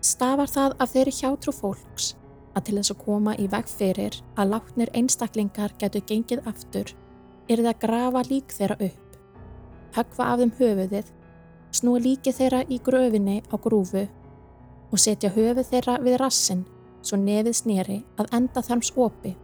Stafar 0.00 0.48
það 0.48 0.76
af 0.80 0.94
þeirri 0.94 1.16
hjátrú 1.18 1.52
fólks 1.52 2.14
að 2.54 2.66
til 2.68 2.78
þess 2.78 2.94
að 2.94 3.02
koma 3.04 3.36
í 3.36 3.46
veg 3.50 3.68
fyrir 3.70 4.16
að 4.38 4.54
látnir 4.54 4.92
einstaklingar 4.96 5.74
getur 5.78 6.06
gengið 6.06 6.46
aftur 6.50 6.94
er 7.50 7.62
það 7.62 7.72
að 7.74 7.80
grafa 7.84 8.26
lík 8.30 8.54
þeirra 8.54 8.78
upp 8.88 9.06
högfa 9.94 10.26
af 10.32 10.40
þeim 10.40 10.52
höfuðið, 10.58 11.06
snúa 11.74 12.02
líki 12.02 12.32
þeirra 12.34 12.62
í 12.70 12.78
gröfinni 12.86 13.40
á 13.50 13.54
grúfu 13.58 14.06
og 14.90 15.02
setja 15.02 15.32
höfuð 15.34 15.66
þeirra 15.70 15.98
við 16.04 16.18
rassin 16.22 16.64
svo 17.02 17.18
nefið 17.18 17.56
snýri 17.56 17.98
að 18.20 18.34
enda 18.38 18.62
þarms 18.62 18.92
opi 18.96 19.34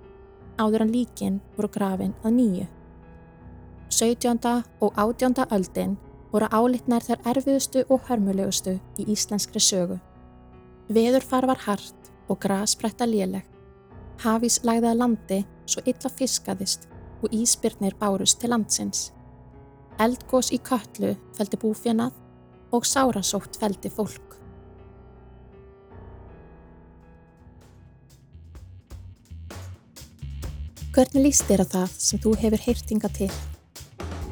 áður 0.60 0.86
en 0.86 0.94
líkin 0.94 1.40
voru 1.56 1.70
grafin 1.72 2.14
að 2.22 2.36
nýju. 2.38 2.66
17. 3.90 4.38
og 4.80 4.92
18. 4.96 5.34
öldin 5.50 5.96
voru 6.32 6.46
álitnar 6.50 7.04
þær 7.06 7.20
erfiðustu 7.30 7.84
og 7.88 8.02
hörmulegustu 8.08 8.74
í 8.98 9.06
íslenskri 9.14 9.62
sögu. 9.62 10.00
Veðurfar 10.90 11.46
var 11.46 11.62
hart 11.68 12.10
og 12.28 12.40
grasbretta 12.42 13.06
léleg. 13.06 13.46
Hafís 14.18 14.58
lagði 14.66 14.90
að 14.90 14.98
landi 14.98 15.40
svo 15.70 15.84
illa 15.86 16.10
fiskaðist 16.10 16.88
og 17.22 17.32
íspyrnir 17.32 17.94
bárust 18.00 18.40
til 18.40 18.50
landsins. 18.50 19.12
Eldgós 20.02 20.50
í 20.50 20.58
köllu 20.58 21.14
feldi 21.38 21.56
búfjanað 21.56 22.12
og 22.74 22.84
sárasótt 22.84 23.56
feldi 23.60 23.88
fólk. 23.88 24.34
Hvernig 30.92 31.28
líst 31.28 31.44
þér 31.46 31.62
að 31.62 31.76
það 31.76 32.00
sem 32.00 32.20
þú 32.24 32.40
hefur 32.40 32.66
heyrtinga 32.66 33.08
til? 33.14 33.34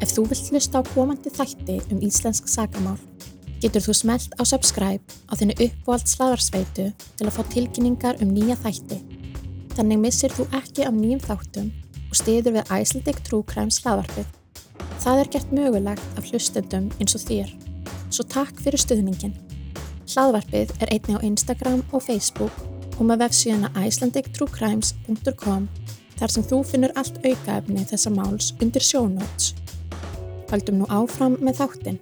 Ef 0.05 0.11
þú 0.12 0.27
vilt 0.29 0.51
hlusta 0.53 0.83
á 0.85 0.88
komandi 0.90 1.31
þætti 1.33 1.79
um 1.88 2.01
íslensk 2.05 2.49
sagamál, 2.51 2.99
getur 3.62 3.81
þú 3.87 3.95
smelt 3.97 4.35
á 4.37 4.45
subscribe 4.45 5.01
á 5.01 5.33
þinni 5.40 5.55
uppvald 5.64 6.11
slaðarsveitu 6.11 6.90
til 6.93 7.25
að 7.25 7.33
fá 7.33 7.40
tilkynningar 7.55 8.21
um 8.21 8.35
nýja 8.37 8.59
þætti. 8.61 8.99
Þannig 9.73 10.03
missir 10.03 10.35
þú 10.37 10.45
ekki 10.61 10.85
af 10.85 10.99
nýjum 10.99 11.23
þáttum 11.25 11.73
og 12.11 12.19
stiður 12.21 12.59
við 12.59 12.75
Icelandic 12.83 13.25
True 13.25 13.49
Crime 13.49 13.73
slaðvarpið. 13.73 14.29
Það 15.07 15.23
er 15.23 15.33
gert 15.38 15.57
mögulegt 15.57 16.21
af 16.21 16.29
hlustendum 16.29 16.93
eins 17.01 17.17
og 17.17 17.25
þér, 17.25 17.57
svo 18.12 18.29
takk 18.37 18.61
fyrir 18.61 18.85
stuðningin. 18.85 19.35
Hlaðvarpið 20.05 20.77
er 20.85 20.93
einni 20.99 21.17
á 21.17 21.25
Instagram 21.25 21.81
og 21.97 22.05
Facebook 22.05 22.64
og 22.99 23.05
með 23.09 23.25
vefsíðana 23.25 23.73
icelandictruecrimes.com 23.88 25.69
þar 26.21 26.31
sem 26.37 26.45
þú 26.53 26.62
finnur 26.69 26.93
allt 26.93 27.25
aukaefni 27.25 27.88
þessa 27.88 28.12
máls 28.12 28.53
undir 28.61 28.85
sjónóts. 28.85 29.55
Haldum 30.55 30.77
nú 30.79 30.87
áfram 30.87 31.35
með 31.43 31.57
þáttinn. 31.59 31.97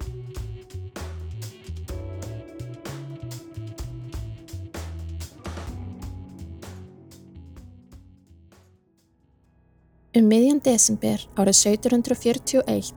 Um 10.12 10.26
miðjan 10.28 10.60
desember 10.60 11.24
árið 11.40 11.62
1741, 11.62 12.92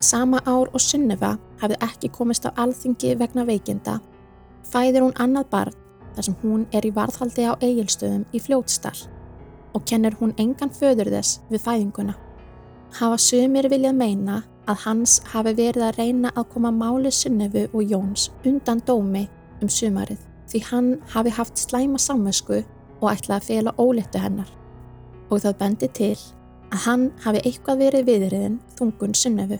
sama 0.00 0.40
ár 0.48 0.72
og 0.72 0.80
Sunneva 0.80 1.34
hafði 1.60 1.76
ekki 1.84 2.08
komist 2.16 2.48
á 2.48 2.56
alþingi 2.56 3.12
vegna 3.20 3.44
veikinda, 3.44 3.98
fæðir 4.64 5.04
hún 5.04 5.14
annað 5.20 5.52
barn 5.52 5.78
þar 6.16 6.30
sem 6.30 6.40
hún 6.40 6.64
er 6.72 6.88
í 6.88 6.96
varðhaldi 6.96 7.44
á 7.44 7.52
eigilstöðum 7.60 8.24
í 8.32 8.40
fljótstall 8.40 9.04
og 9.76 9.84
kennir 9.84 10.16
hún 10.16 10.32
engan 10.40 10.72
föður 10.72 11.12
þess 11.18 11.42
við 11.52 11.66
fæðinguna. 11.68 12.16
Hafa 12.96 13.20
sumir 13.20 13.68
viljað 13.68 14.00
meina 14.00 14.40
að 14.66 14.82
hans 14.84 15.18
hafi 15.32 15.54
verið 15.58 15.84
að 15.88 15.98
reyna 16.00 16.32
að 16.34 16.48
koma 16.54 16.72
máli 16.74 17.12
Sunnefu 17.14 17.66
og 17.72 17.92
Jóns 17.92 18.30
undan 18.44 18.82
dómi 18.86 19.26
um 19.62 19.68
sumarið 19.70 20.22
því 20.50 20.62
hann 20.70 20.90
hafi 21.14 21.34
haft 21.34 21.58
slæma 21.58 22.00
samvösku 22.02 22.62
og 23.00 23.10
ætlaði 23.12 23.38
að 23.38 23.48
fela 23.50 23.76
óleittu 23.78 24.22
hennar 24.22 24.50
og 25.30 25.42
það 25.42 25.58
bendi 25.62 25.88
til 25.94 26.16
að 26.72 26.82
hann 26.86 27.06
hafi 27.24 27.42
eitthvað 27.44 27.82
verið 27.84 28.10
viðriðin 28.10 28.60
þungun 28.78 29.14
Sunnefu. 29.14 29.58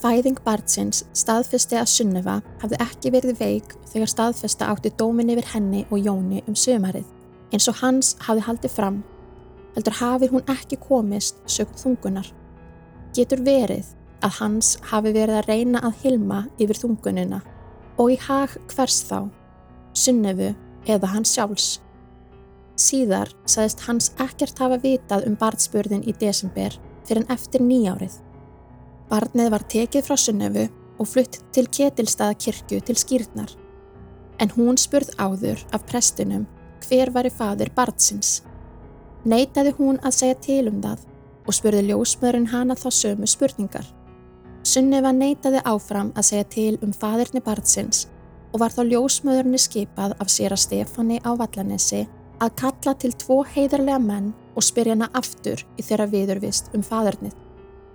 Fæðing 0.00 0.38
Bartsins 0.44 1.02
staðfesti 1.18 1.78
að 1.78 1.88
Sunneva 1.90 2.36
hafði 2.60 2.78
ekki 2.84 3.10
verið 3.10 3.40
veik 3.40 3.72
þegar 3.90 4.12
staðfesta 4.12 4.68
átti 4.70 4.92
dómin 4.98 5.32
yfir 5.34 5.48
henni 5.50 5.82
og 5.90 5.98
Jóni 5.98 6.44
um 6.46 6.54
sömarið. 6.54 7.06
Eins 7.50 7.66
og 7.70 7.80
hans 7.80 8.12
hafi 8.22 8.44
haldið 8.46 8.76
fram, 8.76 9.00
heldur 9.74 9.98
hafið 9.98 10.36
hún 10.36 10.52
ekki 10.54 10.78
komist 10.78 11.42
sögum 11.50 11.80
þungunar. 11.82 12.28
Getur 13.16 13.42
verið 13.42 13.90
að 14.24 14.36
hans 14.40 14.74
hafi 14.90 15.12
verið 15.14 15.40
að 15.40 15.48
reyna 15.48 15.82
að 15.86 16.02
hilma 16.04 16.40
yfir 16.60 16.80
þungunina 16.82 17.40
og 18.00 18.14
í 18.14 18.18
hag 18.26 18.56
hvers 18.72 19.02
þá, 19.08 19.28
Sunnefu 19.96 20.52
eða 20.88 21.12
hans 21.14 21.32
sjálfs. 21.34 21.70
Síðar 22.80 23.32
saðist 23.44 23.82
hans 23.84 24.12
ekkert 24.22 24.60
hafa 24.62 24.78
vitað 24.80 25.26
um 25.28 25.36
barnspörðin 25.40 26.06
í 26.08 26.14
desember 26.20 26.76
fyrir 27.04 27.24
en 27.24 27.32
eftir 27.34 27.64
nýjárið. 27.64 28.14
Barnið 29.10 29.50
var 29.52 29.66
tekið 29.68 30.06
frá 30.06 30.16
Sunnefu 30.16 30.68
og 31.00 31.08
flutt 31.08 31.40
til 31.54 31.66
Ketilstaða 31.66 32.38
kirkju 32.38 32.80
til 32.86 32.96
skýrnar. 32.96 33.52
En 34.40 34.52
hún 34.56 34.78
spurð 34.80 35.12
áður 35.20 35.60
af 35.74 35.84
prestunum 35.90 36.46
hver 36.86 37.12
var 37.12 37.28
í 37.28 37.32
fadur 37.34 37.72
barnsins. 37.76 38.40
Neitaði 39.28 39.74
hún 39.76 40.00
að 40.00 40.16
segja 40.16 40.38
til 40.46 40.62
um 40.70 40.80
það 40.80 41.04
og 41.46 41.56
spurði 41.56 41.88
ljósmöðurinn 41.90 42.52
hana 42.54 42.76
þá 42.78 42.88
sömu 42.94 43.28
spurningar. 43.28 43.84
Sunneva 44.66 45.12
neytaði 45.16 45.62
áfram 45.64 46.10
að 46.18 46.26
segja 46.28 46.46
til 46.52 46.78
um 46.84 46.92
fadirni 46.92 47.40
barnsins 47.44 48.06
og 48.52 48.60
var 48.60 48.74
þá 48.74 48.82
ljósmöðurni 48.90 49.60
skipað 49.60 50.14
af 50.20 50.28
sér 50.32 50.52
að 50.52 50.64
Stefani 50.66 51.20
á 51.24 51.32
Vallanessi 51.32 52.02
að 52.40 52.56
kalla 52.60 52.94
til 53.00 53.12
tvo 53.16 53.40
heiðarlega 53.54 54.00
menn 54.04 54.32
og 54.56 54.66
spyrja 54.66 54.96
hana 54.96 55.08
aftur 55.16 55.62
í 55.78 55.84
þeirra 55.86 56.08
viðurvist 56.12 56.72
um 56.76 56.84
fadirnið. 56.84 57.32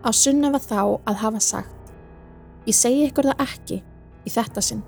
Á 0.06 0.10
Sunneva 0.13 0.62
þá 0.62 1.01
að 1.06 1.21
hafa 1.21 1.41
sagt 1.41 1.91
Ég 2.65 2.73
segi 2.73 3.04
ykkur 3.06 3.28
það 3.30 3.41
ekki 3.45 3.75
í 4.25 4.32
þetta 4.34 4.62
sinn. 4.65 4.82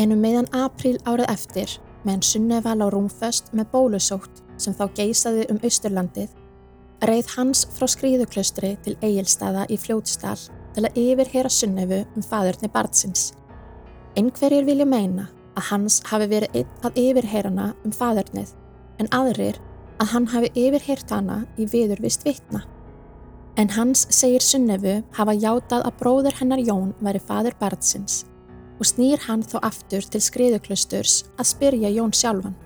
En 0.00 0.14
um 0.14 0.22
meðan 0.24 0.48
apríl 0.56 0.96
árið 1.04 1.28
eftir 1.28 1.74
meðan 2.06 2.24
Sunneva 2.24 2.72
lá 2.72 2.86
rúmföst 2.92 3.52
með 3.52 3.68
bólusótt 3.74 4.40
sem 4.56 4.72
þá 4.76 4.86
geysaði 4.96 5.44
um 5.52 5.60
Austurlandið 5.60 6.32
reið 7.10 7.30
hans 7.36 7.64
frá 7.74 7.88
skrýðuklaustri 7.90 8.74
til 8.84 8.94
Egilstaða 9.04 9.64
í 9.72 9.76
Fljótsdal 9.80 10.38
til 10.74 10.84
að 10.86 10.98
yfirhera 11.00 11.50
Sunnefu 11.50 12.00
um 12.16 12.24
fadurni 12.24 12.70
barnsins. 12.72 13.32
Einhverjir 14.18 14.66
vilja 14.66 14.86
meina 14.86 15.28
að 15.54 15.68
hans 15.70 16.00
hafi 16.08 16.28
verið 16.30 16.60
einn 16.60 16.86
að 16.86 17.00
yfirherana 17.02 17.66
um 17.84 17.94
fadurnið 17.94 18.54
en 19.02 19.10
aðrir 19.14 19.58
að 20.02 20.12
hann 20.14 20.28
hafi 20.30 20.50
yfirhert 20.58 21.10
hana 21.10 21.40
í 21.58 21.66
viðurvist 21.70 22.24
vittna. 22.26 22.62
En 23.58 23.70
hans 23.76 24.06
segir 24.10 24.42
Sunnefu 24.42 25.00
hafa 25.14 25.34
játað 25.34 25.84
að 25.86 25.98
bróður 26.00 26.38
hennar 26.40 26.62
Jón 26.62 26.94
væri 27.02 27.22
fadur 27.22 27.58
barnsins 27.60 28.24
og 28.80 28.88
snýr 28.90 29.20
hann 29.28 29.44
þó 29.46 29.60
aftur 29.62 30.02
til 30.02 30.22
skriðuklusturs 30.22 31.20
að 31.38 31.50
spyrja 31.52 31.92
Jón 31.94 32.14
sjálfan. 32.14 32.56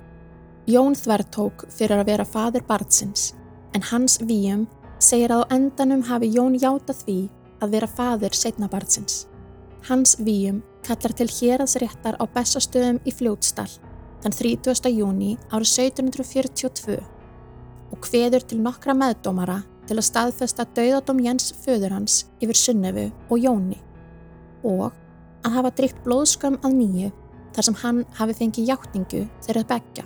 Jón 0.68 0.96
þvertók 0.96 1.66
fyrir 1.72 2.01
að 2.01 2.09
vera 2.12 2.29
fadur 2.29 2.64
barnsins 2.68 3.33
en 3.75 3.85
hans 3.91 4.19
víum 4.21 4.67
segir 4.99 5.33
að 5.35 5.45
á 5.47 5.51
endanum 5.57 6.03
hafi 6.09 6.31
Jón 6.35 6.57
játað 6.59 7.03
því 7.05 7.19
að 7.63 7.75
vera 7.75 7.91
fadur 7.91 8.35
setnabarnsins. 8.35 9.27
Hans 9.89 10.17
víum 10.19 10.63
kallar 10.87 11.15
til 11.15 11.29
héraðsréttar 11.31 12.19
á 12.19 12.25
Bessastöðum 12.35 13.01
í 13.07 13.15
Fljótsdal 13.15 13.71
þann 14.23 14.35
30. 14.35 14.91
júni 14.91 15.37
árið 15.53 15.71
1742 15.91 16.99
og 17.95 18.09
hveður 18.09 18.45
til 18.49 18.59
nokkra 18.63 18.95
meðdómara 18.97 19.63
til 19.89 19.97
að 19.97 20.09
staðfesta 20.09 20.67
dauðadóm 20.77 21.23
Jens 21.25 21.53
föður 21.63 21.95
hans 21.97 22.25
yfir 22.43 22.59
Sunnefu 22.59 23.07
og 23.31 23.39
Jóni 23.41 23.79
og 24.67 24.91
að 25.47 25.55
hafa 25.55 25.73
drygt 25.79 26.03
blóðskömm 26.05 26.59
að 26.67 26.77
nýju 26.81 27.13
þar 27.57 27.69
sem 27.69 27.79
hann 27.83 28.03
hafi 28.19 28.37
fengið 28.39 28.69
hjáttningu 28.69 29.23
þeirra 29.47 29.65
begja. 29.71 30.05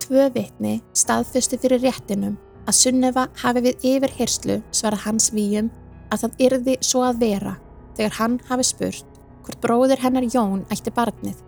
Tvö 0.00 0.28
vitni 0.34 0.78
staðfystu 0.96 1.58
fyrir 1.60 1.82
réttinum 1.82 2.38
að 2.70 2.78
Sunnefa 2.78 3.26
hafi 3.42 3.62
við 3.64 3.86
yfir 3.96 4.12
hirslu 4.14 4.56
svarað 4.70 5.06
hans 5.08 5.30
víum 5.34 5.70
að 6.14 6.24
það 6.24 6.42
yrði 6.46 6.74
svo 6.86 7.02
að 7.06 7.22
vera 7.24 7.54
þegar 7.96 8.16
hann 8.18 8.36
hafi 8.50 8.66
spurt 8.68 9.16
hvort 9.44 9.62
bróður 9.64 10.02
hennar 10.04 10.26
Jón 10.30 10.62
ætti 10.70 10.92
barnið. 10.94 11.38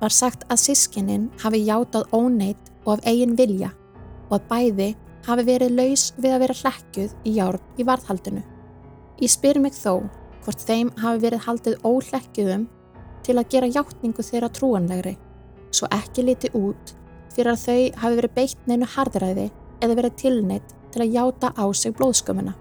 Var 0.00 0.12
sagt 0.12 0.44
að 0.52 0.60
sískininn 0.64 1.28
hafi 1.40 1.62
játað 1.64 2.08
óneitt 2.16 2.72
og 2.84 2.98
af 2.98 3.06
eigin 3.08 3.36
vilja 3.38 3.70
og 4.28 4.36
að 4.36 4.48
bæði 4.50 4.88
hafi 5.26 5.46
verið 5.48 5.76
laus 5.78 6.04
við 6.16 6.34
að 6.34 6.42
vera 6.44 6.58
hlekkuð 6.60 7.14
í 7.24 7.34
járn 7.38 7.80
í 7.80 7.86
varðhaldinu. 7.88 8.42
Ég 9.20 9.32
spyr 9.32 9.60
mig 9.60 9.76
þó 9.76 10.02
hvort 10.44 10.64
þeim 10.64 10.92
hafi 11.00 11.24
verið 11.24 11.44
haldið 11.46 11.88
óhlekkuðum 11.88 12.68
til 13.24 13.36
að 13.36 13.50
gera 13.52 13.72
játningu 13.72 14.24
þeirra 14.24 14.48
trúanlegri, 14.56 15.16
svo 15.72 15.88
ekki 15.92 16.24
liti 16.24 16.52
út 16.56 16.94
fyrir 17.30 17.52
að 17.52 17.64
þau 17.64 18.00
hafi 18.02 18.20
verið 18.20 18.36
beitt 18.36 18.68
neinu 18.68 18.88
hardræði 18.90 19.50
eða 19.80 19.96
verið 19.98 20.16
tilneitt 20.22 20.74
til 20.92 21.04
að 21.04 21.14
játa 21.16 21.52
á 21.56 21.64
sig 21.74 21.94
blóðskömmuna. 21.96 22.54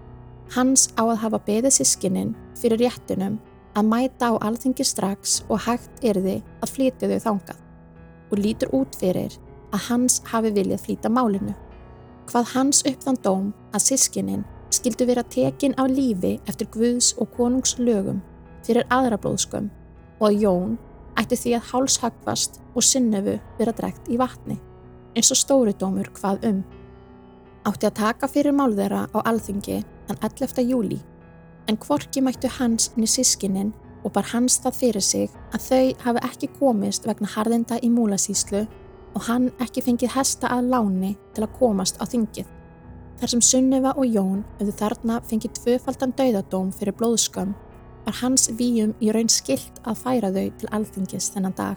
Hans 0.55 0.89
á 0.97 1.03
að 1.05 1.21
hafa 1.23 1.39
beðið 1.45 1.75
sískininn 1.77 2.35
fyrir 2.57 2.81
réttunum 2.81 3.37
að 3.77 3.89
mæta 3.89 4.31
á 4.33 4.41
alþingi 4.49 4.85
strax 4.85 5.43
og 5.49 5.61
hægt 5.67 6.03
erði 6.03 6.39
að 6.63 6.73
flytja 6.75 7.09
þau 7.11 7.19
þangað 7.25 7.59
og 8.29 8.41
lítur 8.43 8.73
út 8.75 8.95
fyrir 8.97 9.35
að 9.73 9.85
hans 9.89 10.19
hafi 10.29 10.51
viljað 10.53 10.85
flýta 10.85 11.09
málinu. 11.09 11.53
Hvað 12.29 12.53
hans 12.53 12.81
uppðan 12.85 13.21
dóm 13.25 13.51
að 13.73 13.85
sískininn 13.87 14.45
skildu 14.73 15.05
vera 15.09 15.23
tekin 15.25 15.75
á 15.77 15.85
lífi 15.89 16.37
eftir 16.49 16.69
Guðs 16.73 17.13
og 17.17 17.31
konungs 17.37 17.77
lögum 17.81 18.21
fyrir 18.65 18.85
aðra 18.93 19.17
blóðskömm 19.21 19.69
og 20.19 20.25
að 20.29 20.41
Jón 20.43 20.77
ætti 21.19 21.37
því 21.39 21.55
að 21.57 21.69
hálshagvast 21.71 22.59
og 22.75 22.85
sinnefu 22.85 23.37
vera 23.57 23.73
dregt 23.75 24.09
í 24.09 24.17
vatni 24.19 24.59
eins 25.17 25.31
og 25.33 25.39
stóri 25.39 25.73
dómur 25.77 26.09
hvað 26.15 26.45
um. 26.49 26.59
Átti 27.67 27.89
að 27.89 27.97
taka 27.99 28.27
fyrir 28.31 28.55
mál 28.55 28.71
þeirra 28.71 29.05
á 29.11 29.19
alþingi 29.27 29.81
þann 30.07 30.19
11. 30.23 30.63
júli 30.63 30.99
en 31.67 31.77
hvorki 31.77 32.21
mættu 32.23 32.47
hans 32.55 32.89
niður 32.95 33.11
sískininn 33.17 33.73
og 34.07 34.13
bar 34.15 34.29
hans 34.31 34.55
það 34.63 34.77
fyrir 34.77 35.03
sig 35.03 35.33
að 35.51 35.65
þau 35.65 35.81
hafi 36.05 36.23
ekki 36.29 36.49
komist 36.55 37.07
vegna 37.09 37.27
harðinda 37.33 37.81
í 37.83 37.91
múlasíslu 37.91 38.63
og 39.13 39.27
hann 39.27 39.49
ekki 39.59 39.83
fengið 39.83 40.15
hesta 40.15 40.53
að 40.55 40.71
láni 40.71 41.11
til 41.35 41.43
að 41.43 41.55
komast 41.59 41.99
á 41.99 42.07
þingið. 42.07 42.47
Þar 43.19 43.33
sem 43.33 43.43
Sunneva 43.43 43.93
og 43.99 44.07
Jón 44.07 44.43
auðu 44.61 44.75
þarna 44.79 45.19
fengið 45.27 45.57
tvöfaldan 45.59 46.15
dauðadóm 46.15 46.71
fyrir 46.71 46.95
blóðskömm 46.95 47.55
var 48.05 48.19
hans 48.21 48.47
víum 48.55 48.95
í 49.03 49.11
raun 49.11 49.27
skilt 49.27 49.81
að 49.83 49.99
færa 50.05 50.31
þau 50.31 50.45
til 50.61 50.71
alþingis 50.71 51.33
þennan 51.35 51.57
dag. 51.59 51.75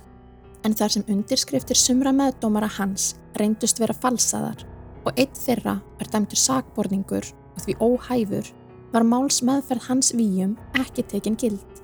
En 0.62 0.78
þar 0.78 0.94
sem 0.94 1.08
undirskriftir 1.10 1.76
sumra 1.76 2.14
meðdómara 2.14 2.70
hans 2.78 3.16
reyndust 3.34 3.82
vera 3.82 3.96
falsaðar 3.96 4.62
og 5.04 5.12
eitt 5.18 5.38
þeirra 5.38 5.78
er 6.00 6.10
dæmtur 6.12 6.38
sakborningur 6.38 7.26
og 7.54 7.60
því 7.64 7.76
óhæfur 7.82 8.50
var 8.92 9.06
máls 9.08 9.40
meðferð 9.44 9.88
hans 9.88 10.12
víum 10.16 10.56
ekki 10.78 11.04
tekinn 11.08 11.38
gild. 11.40 11.82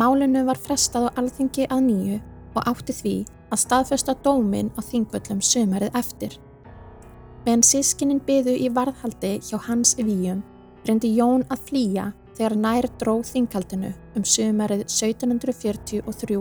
Málinu 0.00 0.44
var 0.48 0.58
frestað 0.58 1.10
á 1.10 1.16
alþingi 1.20 1.66
að 1.68 1.82
nýju 1.88 2.20
og 2.56 2.70
átti 2.70 2.96
því 2.96 3.16
að 3.50 3.62
staðfesta 3.64 4.14
dómin 4.24 4.70
á 4.78 4.80
þingvöllum 4.84 5.42
sömarið 5.44 5.98
eftir. 5.98 6.38
Meðan 7.44 7.66
sískinnin 7.66 8.22
byðu 8.26 8.54
í 8.56 8.70
varðhaldi 8.72 9.38
hjá 9.44 9.58
hans 9.66 9.96
víum 9.98 10.42
reyndi 10.86 11.12
Jón 11.16 11.44
að 11.52 11.66
flýja 11.68 12.06
þegar 12.36 12.56
nær 12.56 12.88
dróð 13.00 13.26
þinghaldinu 13.34 13.92
um 14.16 14.24
sömarið 14.24 14.86
1743 14.86 16.40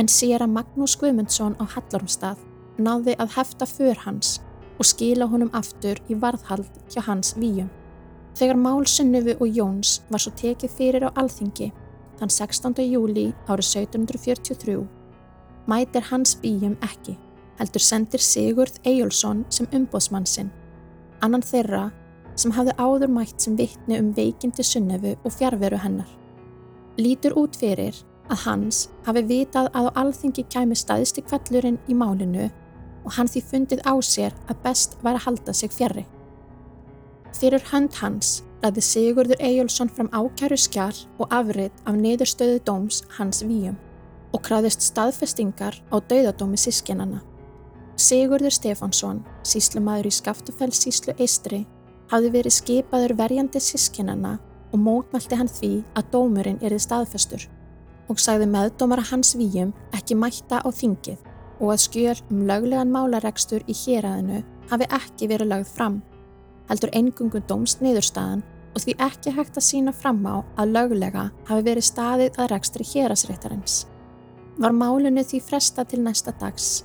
en 0.00 0.08
sér 0.08 0.44
að 0.44 0.54
Magnús 0.54 0.96
Guðmundsson 1.00 1.56
á 1.60 1.64
Hallormstað 1.74 2.44
náði 2.80 3.16
að 3.20 3.34
hefta 3.36 3.68
för 3.68 3.98
hans 4.04 4.38
og 4.80 4.88
skila 4.88 5.28
honum 5.28 5.52
aftur 5.52 6.00
í 6.08 6.16
varðhald 6.16 6.70
hjá 6.88 7.04
hans 7.04 7.34
víum. 7.36 7.68
Þegar 8.38 8.56
Mál 8.56 8.86
Sunnufu 8.88 9.36
og 9.36 9.56
Jóns 9.58 9.98
var 10.08 10.22
svo 10.22 10.32
tekið 10.38 10.76
fyrir 10.78 11.04
á 11.04 11.10
alþingi 11.20 11.68
þann 12.20 12.32
16. 12.32 12.80
júli 12.88 13.26
árið 13.46 13.66
1743 13.84 14.78
mætir 15.70 16.06
hans 16.10 16.36
víum 16.42 16.76
ekki, 16.84 17.16
heldur 17.60 17.84
sendir 17.84 18.22
Sigurð 18.24 18.80
Eyjólfsson 18.88 19.44
sem 19.52 19.68
umbóðsmann 19.76 20.26
sinn, 20.26 20.50
annan 21.20 21.44
þeirra 21.44 21.90
sem 22.40 22.54
hafði 22.56 22.74
áður 22.80 23.12
mætt 23.12 23.44
sem 23.44 23.58
vittni 23.58 23.98
um 24.00 24.14
veikindi 24.16 24.64
Sunnufu 24.64 25.16
og 25.24 25.34
fjárveru 25.36 25.80
hennar. 25.82 26.08
Lítur 26.96 27.36
út 27.38 27.56
fyrir 27.56 27.96
að 28.30 28.46
hans 28.46 28.88
hafi 29.04 29.22
vitað 29.28 29.68
að 29.76 29.90
á 29.90 29.96
alþingi 30.04 30.46
kæmi 30.48 30.76
kvallurinn 31.28 31.78
í 31.88 31.94
málinu 31.94 32.48
og 33.04 33.14
hann 33.16 33.28
því 33.30 33.42
fundið 33.50 33.82
á 33.86 33.94
sér 34.04 34.34
að 34.48 34.62
best 34.64 34.96
var 35.04 35.18
að 35.18 35.26
halda 35.26 35.54
sig 35.56 35.72
fjarrri. 35.72 36.06
Fyrir 37.36 37.62
hönd 37.70 37.94
hans 38.00 38.40
laði 38.60 38.82
Sigurður 38.84 39.40
Eyjólfsson 39.40 39.90
fram 39.94 40.10
ákæru 40.12 40.58
skjál 40.60 40.96
og 41.18 41.30
afrit 41.32 41.72
af 41.86 41.96
niðurstöðu 41.96 42.60
dóms 42.66 43.02
hans 43.16 43.42
víum 43.46 43.78
og 44.34 44.42
kraðist 44.46 44.84
staðfestingar 44.84 45.78
á 45.90 45.96
dauðadómi 45.98 46.58
sískinana. 46.60 47.22
Sigurður 48.00 48.54
Stefánsson, 48.54 49.24
síslumæður 49.44 50.08
í 50.08 50.12
Skaftufell 50.14 50.72
síslu 50.72 51.14
Eistri, 51.18 51.64
hafði 52.10 52.30
verið 52.36 52.56
skipaður 52.56 53.16
verjandi 53.18 53.60
sískinana 53.62 54.36
og 54.70 54.78
mótmælti 54.84 55.38
hann 55.38 55.50
því 55.50 55.72
að 55.98 56.12
dómurinn 56.14 56.62
erið 56.62 56.84
staðfestur 56.86 57.48
og 58.10 58.18
sagði 58.18 58.48
meðdómara 58.50 59.04
hans 59.10 59.36
víum 59.38 59.74
ekki 59.94 60.16
mætta 60.18 60.62
á 60.62 60.68
þingið 60.74 61.29
og 61.60 61.74
að 61.74 61.82
skjör 61.84 62.22
um 62.30 62.46
löglegan 62.48 62.92
málaregstur 62.92 63.64
í 63.68 63.76
héræðinu 63.76 64.40
hafi 64.70 64.88
ekki 64.96 65.28
verið 65.30 65.52
lagð 65.52 65.74
fram, 65.76 66.00
heldur 66.70 66.92
engungu 66.96 67.42
dómst 67.48 67.82
niðurstaðan 67.84 68.42
og 68.74 68.84
því 68.84 68.94
ekki 69.06 69.32
hægt 69.34 69.58
að 69.58 69.66
sína 69.66 69.92
fram 69.94 70.20
á 70.24 70.40
að 70.60 70.74
löglega 70.76 71.26
hafi 71.48 71.66
verið 71.66 71.88
staðið 71.88 72.38
að 72.38 72.50
rekstri 72.54 72.86
héræðsréttarins. 72.92 73.82
Var 74.60 74.76
málunni 74.76 75.24
því 75.26 75.42
fresta 75.42 75.84
til 75.88 76.02
næsta 76.04 76.32
dags. 76.40 76.84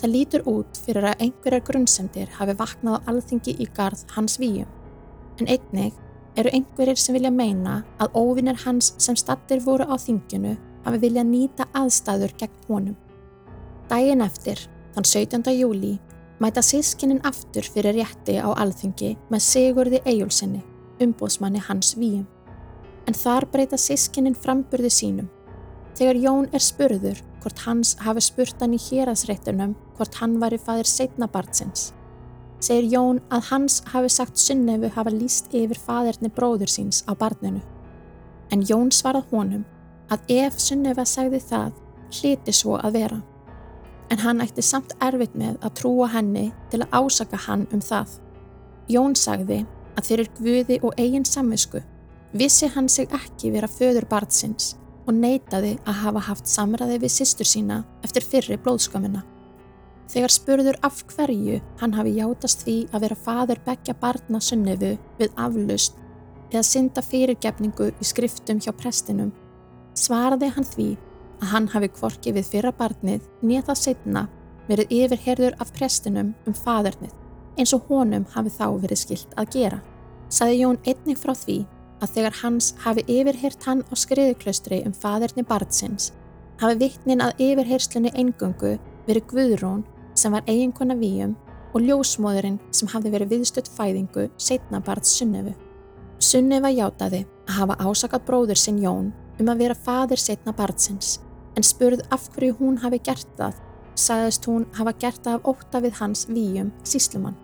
Það 0.00 0.12
lítur 0.12 0.46
út 0.50 0.78
fyrir 0.84 1.06
að 1.10 1.26
einhverjar 1.26 1.64
grunnsendir 1.66 2.32
hafi 2.38 2.56
vaknað 2.58 2.98
á 3.00 3.06
alþingi 3.12 3.56
í 3.62 3.68
gard 3.76 4.02
hans 4.16 4.38
víum, 4.40 4.68
en 5.40 5.48
einnig 5.48 5.94
eru 6.36 6.52
einhverjir 6.52 6.98
sem 6.98 7.16
vilja 7.16 7.30
meina 7.32 7.82
að 8.00 8.16
óvinnir 8.18 8.58
hans 8.64 8.94
sem 9.02 9.16
stattir 9.16 9.62
voru 9.64 9.86
á 9.88 9.96
þinginu 10.00 10.56
hafi 10.84 11.00
vilja 11.02 11.24
nýta 11.24 11.68
aðstæður 11.76 12.36
gegn 12.40 12.68
honum. 12.68 12.96
Dægin 13.92 14.22
eftir, 14.24 14.56
þann 14.94 15.04
17. 15.04 15.52
júli, 15.52 15.98
mæta 16.40 16.62
sískinin 16.64 17.18
aftur 17.28 17.66
fyrir 17.74 17.92
rétti 17.98 18.38
á 18.40 18.48
alþingi 18.48 19.10
með 19.28 19.42
Sigurði 19.44 19.98
Ejjólfsinni, 20.08 20.62
umbóðsmanni 21.04 21.60
hans 21.66 21.90
víum. 22.00 22.24
en 23.06 23.14
þar 23.14 23.44
breyta 23.52 23.76
sískinin 23.76 24.36
framburði 24.38 24.88
sínum. 24.88 25.28
Þegar 25.98 26.20
Jón 26.24 26.46
er 26.54 26.62
spurður 26.62 27.18
hvort 27.42 27.58
hans 27.66 27.96
hafi 28.00 28.22
spurt 28.24 28.60
hann 28.62 28.76
í 28.76 28.78
hérasreitunum 28.80 29.74
hvort 29.96 30.14
hann 30.20 30.38
var 30.40 30.54
í 30.54 30.58
fadir 30.58 30.88
setna 30.88 31.26
barnsins, 31.26 31.92
segir 32.60 32.88
Jón 32.94 33.20
að 33.28 33.50
hans 33.50 33.82
hafi 33.92 34.08
sagt 34.08 34.38
Sunnefu 34.38 34.88
hafa 34.94 35.10
líst 35.10 35.52
yfir 35.52 35.76
fadirni 35.78 36.30
bróður 36.30 36.70
síns 36.70 37.02
á 37.10 37.12
barninu. 37.12 37.60
En 38.52 38.62
Jón 38.62 38.88
svarað 38.90 39.28
honum 39.32 39.66
að 40.08 40.24
ef 40.28 40.58
Sunnefa 40.58 41.04
segði 41.04 41.42
það, 41.50 41.72
hliti 42.12 42.52
svo 42.52 42.78
að 42.78 42.92
vera. 42.92 43.20
En 44.12 44.20
hann 44.20 44.42
ætti 44.44 44.60
samt 44.64 44.92
erfitt 45.00 45.32
með 45.38 45.56
að 45.64 45.76
trúa 45.80 46.10
henni 46.12 46.50
til 46.72 46.82
að 46.84 46.98
ásaka 47.00 47.38
hann 47.46 47.64
um 47.72 47.80
það. 47.80 48.18
Jón 48.92 49.16
sagði 49.16 49.62
að 49.96 50.08
fyrir 50.10 50.30
Guði 50.36 50.78
og 50.84 50.98
eigin 51.00 51.24
samvisku 51.24 51.80
vissi 52.36 52.68
hann 52.74 52.88
sig 52.92 53.08
ekki 53.12 53.52
vera 53.54 53.68
föður 53.68 54.06
barnsins 54.10 54.74
og 55.06 55.16
neytaði 55.16 55.76
að 55.88 56.00
hafa 56.04 56.22
haft 56.28 56.48
samræði 56.48 56.98
við 57.02 57.14
sýstur 57.16 57.48
sína 57.48 57.82
eftir 58.04 58.24
fyrri 58.24 58.58
blóðskömmina. 58.60 59.22
Þegar 60.12 60.34
spurður 60.34 60.78
af 60.84 61.00
hverju 61.08 61.60
hann 61.80 61.94
hafi 61.96 62.12
játast 62.18 62.66
því 62.66 62.76
að 62.92 63.04
vera 63.06 63.18
faður 63.24 63.62
begja 63.66 63.94
barna 64.00 64.40
sunnifu 64.44 64.92
við 65.18 65.38
aflust 65.40 65.96
eða 66.52 66.64
synda 66.68 67.04
fyrirgefningu 67.04 67.88
í 67.96 68.04
skriftum 68.04 68.60
hjá 68.60 68.74
prestinum, 68.76 69.32
svaraði 69.96 70.50
hann 70.52 70.68
því 70.68 70.88
að 71.42 71.50
hann 71.50 71.68
hafi 71.72 71.90
kvorki 71.90 72.32
við 72.36 72.48
fyrra 72.52 72.72
barnið 72.78 73.26
nýja 73.42 73.66
það 73.66 73.80
setna 73.80 74.22
verið 74.68 74.94
yfirherður 74.94 75.56
af 75.60 75.72
prestinum 75.74 76.32
um 76.46 76.54
fadernið 76.54 77.14
eins 77.58 77.74
og 77.76 77.88
honum 77.90 78.24
hafi 78.32 78.52
þá 78.54 78.66
verið 78.80 79.00
skilt 79.02 79.34
að 79.36 79.50
gera. 79.56 79.78
Saði 80.32 80.60
Jón 80.62 80.78
einnig 80.86 81.18
frá 81.20 81.34
því 81.36 81.58
að 82.02 82.12
þegar 82.16 82.38
hans 82.40 82.72
hafi 82.82 83.04
yfirheyrt 83.10 83.66
hann 83.66 83.82
á 83.84 83.94
skriðuklaustri 83.98 84.80
um 84.86 84.94
faderni 84.96 85.44
barnsins, 85.46 86.12
hafi 86.62 86.78
vittnin 86.80 87.22
að 87.22 87.42
yfirheyrslunni 87.46 88.14
engöngu 88.18 88.76
verið 89.08 89.26
Guðrún 89.30 89.82
sem 90.14 90.32
var 90.32 90.46
eiginkona 90.46 90.96
víum 90.98 91.34
og 91.72 91.84
ljósmóðurinn 91.84 92.60
sem 92.74 92.88
hafi 92.92 93.12
verið 93.12 93.36
viðstödd 93.36 93.70
fæðingu 93.76 94.28
setna 94.36 94.80
barns 94.84 95.12
Sunnefu. 95.18 95.54
Sunnefa 96.22 96.70
játaði 96.70 97.24
að 97.48 97.58
hafa 97.58 97.78
ásakað 97.82 98.26
bróður 98.28 98.60
sinn 98.60 98.80
Jón 98.82 99.12
um 99.40 99.52
að 99.52 99.64
vera 99.64 99.76
fadir 99.76 100.20
setna 100.20 100.54
barnsins 100.56 101.18
en 101.56 101.66
spurð 101.66 102.02
af 102.14 102.28
hverju 102.32 102.56
hún 102.60 102.78
hafi 102.82 103.00
gert 103.04 103.28
það, 103.38 103.56
sagðist 103.94 104.46
hún 104.48 104.66
hafa 104.76 104.94
gert 104.98 105.24
það 105.24 105.38
af 105.38 105.48
óta 105.52 105.82
við 105.84 105.98
hans 106.00 106.26
víum 106.30 106.72
síslumann. 106.88 107.36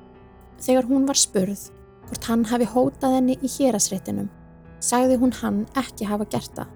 Þegar 0.59 0.89
hún 0.89 1.07
var 1.09 1.19
spurð 1.19 1.69
hvort 2.09 2.29
hann 2.31 2.47
hafi 2.49 2.67
hótað 2.69 3.19
henni 3.19 3.37
í 3.45 3.51
hérasréttinum, 3.59 4.31
sagði 4.81 5.19
hún 5.21 5.35
hann 5.43 5.65
ekki 5.77 6.09
hafa 6.09 6.27
gert 6.33 6.55
það, 6.57 6.71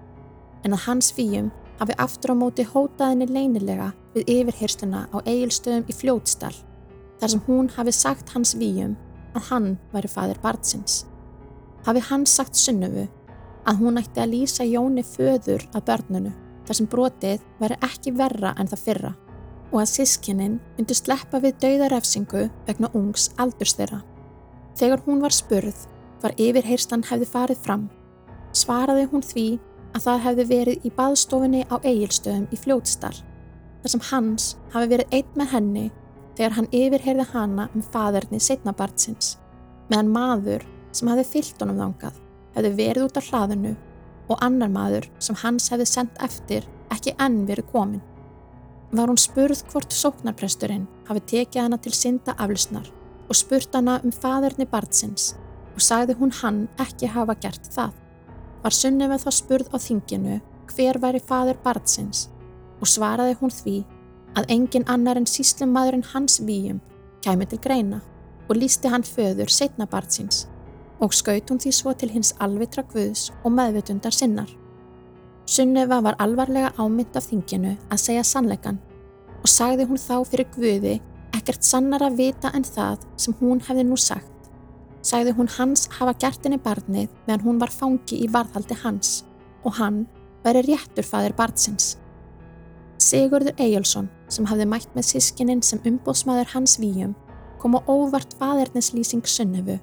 en 0.63 0.75
að 0.75 0.85
hans 0.87 1.09
fíum 1.15 1.49
hafi 1.79 1.95
aftur 1.99 2.33
á 2.33 2.35
móti 2.37 2.65
hótað 2.67 3.13
henni 3.13 3.27
leynilega 3.31 3.89
við 4.13 4.29
yfirhyrsluna 4.35 5.07
á 5.09 5.17
eigilstöðum 5.25 5.89
í 5.89 5.97
fljótstal, 5.97 6.53
þar 7.19 7.33
sem 7.33 7.43
hún 7.47 7.71
hafi 7.73 7.95
sagt 7.95 8.35
hans 8.35 8.53
víum 8.59 8.95
að 9.33 9.49
hann 9.49 9.67
væri 9.93 10.11
fadir 10.11 10.39
barnsins. 10.43 11.03
Hafi 11.83 12.03
hann 12.09 12.25
sagt 12.29 12.55
sunnufu 12.55 13.07
að 13.67 13.79
hún 13.81 13.99
ætti 13.99 14.21
að 14.21 14.33
lýsa 14.35 14.67
Jóni 14.67 15.03
föður 15.07 15.65
að 15.73 15.85
börnunu, 15.89 16.33
þar 16.67 16.79
sem 16.79 16.89
brotið 16.89 17.43
væri 17.59 17.77
ekki 17.85 18.13
verra 18.17 18.53
en 18.59 18.69
það 18.71 18.83
fyrra 18.87 19.13
og 19.73 19.79
að 19.81 19.89
sískinnin 19.89 20.59
myndi 20.77 20.95
sleppa 20.97 21.39
við 21.41 21.57
dauðarefsingu 21.63 22.45
vegna 22.67 22.91
ungs 22.93 23.31
aldurs 23.41 23.73
þeirra. 23.77 24.03
Þegar 24.77 25.01
hún 25.07 25.21
var 25.23 25.33
spurð 25.33 25.87
var 26.21 26.35
yfirheyrslan 26.39 27.03
hefði 27.09 27.27
farið 27.29 27.61
fram, 27.65 27.87
svaraði 28.55 29.07
hún 29.11 29.25
því 29.25 29.47
að 29.93 30.05
það 30.05 30.23
hefði 30.27 30.45
verið 30.51 30.85
í 30.87 30.91
baðstofinni 30.97 31.63
á 31.69 31.75
eigilstöðum 31.81 32.45
í 32.53 32.59
fljótstal, 32.61 33.15
þar 33.81 33.93
sem 33.93 34.05
hans 34.11 34.47
hafi 34.73 34.91
verið 34.93 35.17
einn 35.17 35.39
með 35.41 35.51
henni 35.53 35.85
þegar 36.37 36.55
hann 36.57 36.69
yfirheyrði 36.71 37.25
hana 37.33 37.67
um 37.73 37.85
faderni 37.93 38.39
setnabartsins, 38.41 39.35
meðan 39.89 40.13
maður 40.13 40.67
sem 40.93 41.09
hefði 41.09 41.27
fyllt 41.33 41.65
honum 41.65 41.81
þangað 41.81 42.21
hefði 42.53 42.73
verið 42.77 43.07
út 43.07 43.19
af 43.19 43.29
hlaðinu 43.29 43.73
og 44.29 44.39
annar 44.45 44.71
maður 44.71 45.09
sem 45.19 45.37
hans 45.43 45.69
hefði 45.71 45.87
sendt 45.89 46.19
eftir 46.23 46.67
ekki 46.93 47.15
enn 47.21 47.43
verið 47.49 47.69
komin. 47.71 48.01
Var 48.93 49.09
hún 49.09 49.19
spurð 49.19 49.63
hvort 49.71 49.95
sóknarpresturinn 49.95 50.85
hafi 51.07 51.23
tekið 51.31 51.65
hana 51.65 51.79
til 51.81 51.93
synda 51.97 52.35
aflusnar 52.37 52.89
og 53.27 53.35
spurt 53.37 53.73
hana 53.73 53.99
um 54.03 54.13
faderni 54.13 54.67
barnsins 54.69 55.33
og 55.73 55.81
sagði 55.81 56.15
hún 56.19 56.33
hann 56.41 56.67
ekki 56.81 57.09
hafa 57.09 57.35
gert 57.41 57.67
það. 57.73 57.91
Var 58.63 58.77
Sunneva 58.77 59.17
þá 59.19 59.29
spurð 59.33 59.73
á 59.73 59.77
þinginu 59.81 60.39
hver 60.71 60.99
væri 61.01 61.19
fader 61.19 61.57
barnsins 61.63 62.27
og 62.79 62.87
svaraði 62.87 63.35
hún 63.41 63.51
því 63.51 63.77
að 64.37 64.49
engin 64.55 64.87
annar 64.89 65.19
en 65.19 65.29
síslum 65.29 65.73
maðurinn 65.75 66.05
hans 66.13 66.39
výjum 66.41 66.79
kæmi 67.25 67.47
til 67.49 67.59
greina 67.63 68.01
og 68.49 68.57
lísti 68.59 68.91
hann 68.91 69.05
föður 69.07 69.51
setna 69.51 69.87
barnsins 69.89 70.47
og 71.01 71.13
skaut 71.13 71.49
hún 71.49 71.61
því 71.61 71.71
svo 71.73 71.93
til 71.97 72.11
hins 72.13 72.33
alvitra 72.43 72.83
guðs 72.93 73.31
og 73.43 73.55
meðvitundar 73.55 74.13
sinnar. 74.15 74.49
Sunneva 75.45 75.99
var 76.01 76.15
alvarlega 76.23 76.71
ámynd 76.77 77.17
af 77.19 77.27
þinginu 77.27 77.73
að 77.91 78.03
segja 78.03 78.23
sannleikan 78.23 78.79
og 79.41 79.49
sagði 79.51 79.87
hún 79.89 79.99
þá 79.99 80.15
fyrir 80.29 80.47
guði 80.53 80.93
ekkert 81.35 81.65
sannar 81.67 82.05
að 82.05 82.19
vita 82.21 82.51
en 82.55 82.63
það 82.63 83.03
sem 83.19 83.35
hún 83.41 83.61
hefði 83.65 83.83
nú 83.87 83.97
sagt. 83.99 84.29
Sæði 85.03 85.33
hún 85.35 85.49
hans 85.57 85.89
hafa 85.97 86.13
gert 86.15 86.45
henni 86.45 86.61
barnið 86.63 87.09
meðan 87.25 87.43
hún 87.43 87.59
var 87.59 87.73
fangi 87.73 88.21
í 88.23 88.29
varðhaldi 88.31 88.77
hans 88.85 89.23
og 89.63 89.75
hann 89.79 90.05
væri 90.45 90.63
réttur 90.69 91.07
fadir 91.07 91.35
barnsins. 91.35 91.97
Sigurður 93.03 93.57
Eyjálsson 93.59 94.07
sem 94.31 94.47
hafði 94.47 94.69
mætt 94.69 94.93
með 94.95 95.09
sískininn 95.09 95.63
sem 95.65 95.81
umbóðsmaður 95.83 96.53
hans 96.53 96.77
výjum 96.79 97.17
kom 97.59 97.75
á 97.75 97.83
óvart 97.83 98.35
faderneslýsing 98.39 99.27
sunnefu 99.27 99.75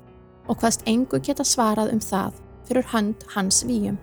og 0.50 0.58
hvaðst 0.58 0.82
engu 0.90 1.20
geta 1.22 1.46
svarað 1.46 1.92
um 1.94 2.00
það 2.02 2.40
fyrir 2.68 2.88
hönd 2.92 3.26
hans 3.34 3.62
výjum. 3.66 3.98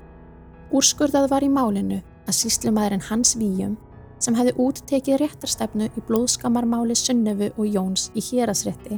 Úrskurðað 0.71 1.29
var 1.31 1.43
í 1.43 1.51
málinu 1.51 1.99
að 2.27 2.39
síslimaðurinn 2.39 3.05
hans 3.09 3.35
výjum 3.39 3.75
sem 4.23 4.35
hefði 4.35 4.55
úttekið 4.63 5.19
réttarstefnu 5.21 5.87
í 5.93 6.03
blóðskamarmáli 6.07 6.95
Sunnefu 6.97 7.51
og 7.53 7.67
Jóns 7.69 8.07
í 8.17 8.23
hérasrétti, 8.23 8.97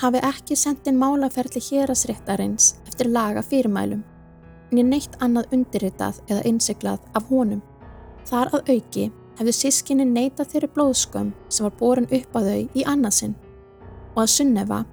hafi 0.00 0.22
ekki 0.24 0.56
sendin 0.56 0.98
málaferli 1.00 1.60
hérasréttarins 1.60 2.74
eftir 2.86 3.10
laga 3.12 3.42
fyrirmælum, 3.44 4.02
en 4.70 4.80
ég 4.80 4.88
neitt 4.88 5.18
annað 5.20 5.52
undirritað 5.56 6.22
eða 6.30 6.46
innsiklað 6.48 7.04
af 7.14 7.28
honum. 7.30 7.62
Þar 8.26 8.54
að 8.56 8.72
auki 8.74 9.10
hefðu 9.36 9.54
sískinni 9.54 10.06
neitað 10.08 10.54
þeirri 10.54 10.72
blóðskömm 10.74 11.32
sem 11.48 11.68
var 11.68 11.76
borin 11.78 12.08
upp 12.10 12.36
á 12.36 12.40
þau 12.40 12.62
í 12.64 12.86
annarsinn 12.88 13.36
og 14.14 14.22
að 14.24 14.32
Sunnefa 14.32 14.84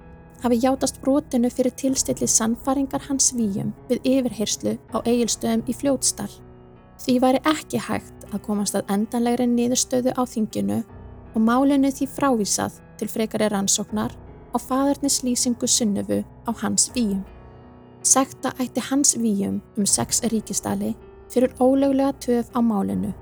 hafi 0.44 0.58
játast 0.60 1.00
brotinu 1.00 1.48
fyrir 1.50 1.72
tilstilli 1.72 2.26
sannfaringar 2.28 3.06
hans 3.08 3.30
výjum 3.36 3.72
við 3.88 4.08
yfirherslu 4.10 4.74
á 4.92 5.00
eigilstöðum 5.00 5.64
í 5.64 5.76
fljótstall. 5.76 6.32
Því 7.00 7.14
væri 7.22 7.40
ekki 7.48 7.80
hægt 7.80 8.26
að 8.30 8.42
komast 8.44 8.76
að 8.76 8.92
endanlegri 8.92 9.46
niðurstöðu 9.48 10.12
á 10.12 10.22
þinginu 10.28 10.82
og 11.34 11.40
málinu 11.40 11.90
því 11.92 12.10
frávísað 12.12 12.76
til 13.00 13.08
frekari 13.08 13.48
rannsóknar 13.48 14.12
á 14.52 14.56
fadernis 14.60 15.22
lýsingu 15.24 15.66
sunnufu 15.66 16.20
á 16.22 16.50
hans 16.60 16.90
výjum. 16.94 17.24
Sekta 18.04 18.52
ætti 18.60 18.84
hans 18.90 19.16
výjum 19.16 19.62
um 19.78 19.86
sex 19.86 20.20
ríkistali 20.28 20.92
fyrir 21.32 21.56
ólöglega 21.58 22.12
töf 22.20 22.52
á 22.52 22.60
málinu 22.60 23.14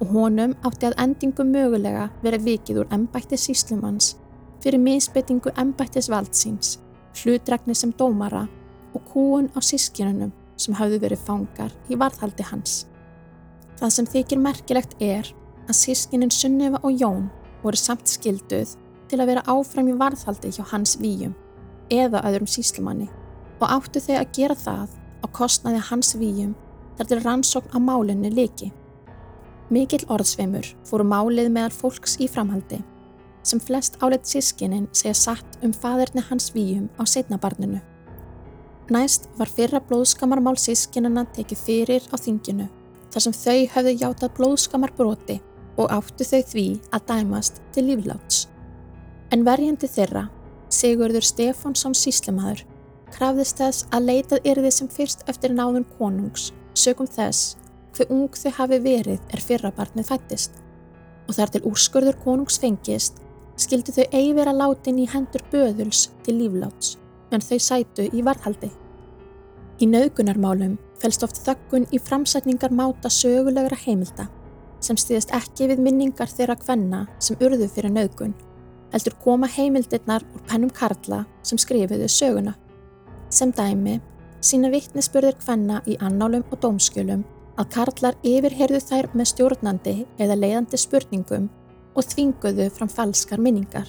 og 0.00 0.14
honum 0.14 0.54
átti 0.62 0.88
að 0.88 0.98
endingu 1.02 1.44
mögulega 1.46 2.08
verið 2.22 2.46
vikið 2.52 2.82
úr 2.82 2.94
ennbætti 2.94 3.38
síslumanns 3.38 4.14
fyrir 4.62 4.80
misbyttingu 4.80 5.52
ennbættis 5.58 6.08
valdsins, 6.10 6.78
hlutregni 7.18 7.74
sem 7.74 7.92
dómara 7.98 8.46
og 8.94 9.04
kúun 9.10 9.50
á 9.56 9.58
sískinunum 9.60 10.32
sem 10.56 10.76
hafðu 10.78 11.00
verið 11.02 11.24
fangar 11.26 11.72
í 11.90 11.98
varðhaldi 11.98 12.46
hans. 12.46 12.84
Það 13.80 13.94
sem 13.96 14.10
þykir 14.14 14.42
merkilegt 14.42 14.98
er 15.02 15.28
að 15.66 15.78
sískinin 15.78 16.30
Sunniva 16.30 16.80
og 16.82 16.94
Jón 17.00 17.28
voru 17.62 17.78
samt 17.78 18.10
skilduð 18.10 18.76
til 19.10 19.20
að 19.20 19.32
vera 19.32 19.46
áfram 19.50 19.90
í 19.90 19.96
varðhaldi 19.98 20.52
hjá 20.54 20.62
hans 20.72 20.94
výjum 21.00 21.34
eða 21.92 22.22
öðrum 22.28 22.48
síslumanni 22.48 23.08
og 23.60 23.66
áttu 23.70 24.02
þau 24.02 24.14
að 24.20 24.30
gera 24.36 24.58
það 24.58 24.94
á 25.22 25.26
kostnaði 25.34 25.82
hans 25.90 26.14
výjum 26.18 26.54
þar 26.98 27.10
til 27.10 27.20
rannsókn 27.24 27.74
á 27.74 27.78
málinu 27.82 28.30
leiki. 28.30 28.70
Mikill 29.72 30.04
orðsveimur 30.12 30.66
fóru 30.86 31.06
málið 31.08 31.50
meðal 31.52 31.74
fólks 31.74 32.18
í 32.20 32.28
framhaldi 32.30 32.82
sem 33.42 33.60
flest 33.60 33.98
áleitt 34.02 34.26
sískinin 34.28 34.88
segja 34.92 35.14
satt 35.14 35.58
um 35.62 35.72
faderni 35.72 36.22
hans 36.28 36.50
výjum 36.54 36.88
á 36.98 37.02
setnabarninu. 37.06 37.80
Næst 38.90 39.28
var 39.38 39.50
fyrra 39.50 39.80
blóðskamarmál 39.80 40.58
sískinina 40.58 41.24
tekið 41.36 41.64
fyrir 41.66 42.06
á 42.12 42.16
þinginu 42.18 42.68
þar 43.12 43.24
sem 43.26 43.34
þau 43.36 43.60
höfðu 43.74 43.94
játað 44.00 44.34
blóðskamar 44.38 44.92
broti 44.96 45.38
og 45.80 45.92
áttu 45.92 46.26
þau 46.26 46.42
því 46.52 46.66
að 46.92 47.06
dæmast 47.08 47.60
til 47.72 47.86
lífláts. 47.88 48.46
En 49.32 49.44
verjandi 49.46 49.88
þeirra, 49.88 50.26
Sigurður 50.72 51.24
Stefánsson 51.24 51.94
síslemaður, 51.96 52.64
krafðist 53.12 53.60
þess 53.60 53.86
að 53.92 54.08
leitað 54.08 54.48
yrði 54.52 54.70
sem 54.72 54.88
fyrst 54.92 55.24
eftir 55.28 55.52
náðun 55.52 55.86
konungs, 55.98 56.50
sögum 56.74 57.08
þess 57.08 57.56
hver 57.92 58.12
ung 58.12 58.32
þau 58.36 58.52
hafi 58.56 58.78
verið 58.80 59.20
er 59.32 59.44
fyrra 59.44 59.72
barnið 59.76 60.08
fættist. 60.08 60.54
Og 61.28 61.36
þar 61.36 61.52
til 61.52 61.62
úrskurður 61.68 62.18
konungs 62.24 62.58
fengist, 62.60 63.20
skildi 63.62 63.94
þau 63.94 64.04
eigi 64.10 64.34
vera 64.36 64.52
látin 64.54 65.00
í 65.00 65.08
hendur 65.10 65.42
böðuls 65.52 66.08
til 66.26 66.36
lífláts, 66.40 66.96
en 67.32 67.44
þau 67.44 67.58
sætu 67.62 68.08
í 68.10 68.22
varðhaldi. 68.26 68.70
Í 69.82 69.88
naugunarmálum 69.88 70.76
fælst 71.02 71.24
oft 71.26 71.40
þökkun 71.46 71.88
í 71.90 71.98
framsætningar 72.02 72.74
máta 72.74 73.10
sögulegra 73.10 73.78
heimilda 73.86 74.28
sem 74.82 74.98
stýðist 74.98 75.30
ekki 75.36 75.68
við 75.70 75.82
minningar 75.82 76.30
þeirra 76.30 76.56
kvenna 76.58 77.04
sem 77.22 77.38
urðu 77.38 77.68
fyrir 77.70 77.92
naugun, 77.94 78.32
heldur 78.90 79.14
koma 79.22 79.46
heimildirnar 79.46 80.24
úr 80.34 80.42
pennum 80.50 80.72
Karla 80.74 81.22
sem 81.46 81.58
skrifiðu 81.58 82.08
söguna. 82.10 82.56
Sem 83.30 83.52
dæmi 83.54 84.00
sína 84.42 84.72
vittnesbörður 84.72 85.38
kvenna 85.38 85.80
í 85.86 85.96
annálum 86.02 86.42
og 86.50 86.58
dómskjölum 86.64 87.22
að 87.60 87.70
Karlar 87.76 88.18
yfirherðu 88.26 88.80
þær 88.82 89.10
með 89.14 89.30
stjórnandi 89.32 89.94
eða 90.18 90.38
leiðandi 90.38 90.80
spurningum 90.80 91.48
og 91.94 92.06
þvinguðu 92.08 92.68
fram 92.72 92.90
falskar 92.90 93.40
minningar. 93.42 93.88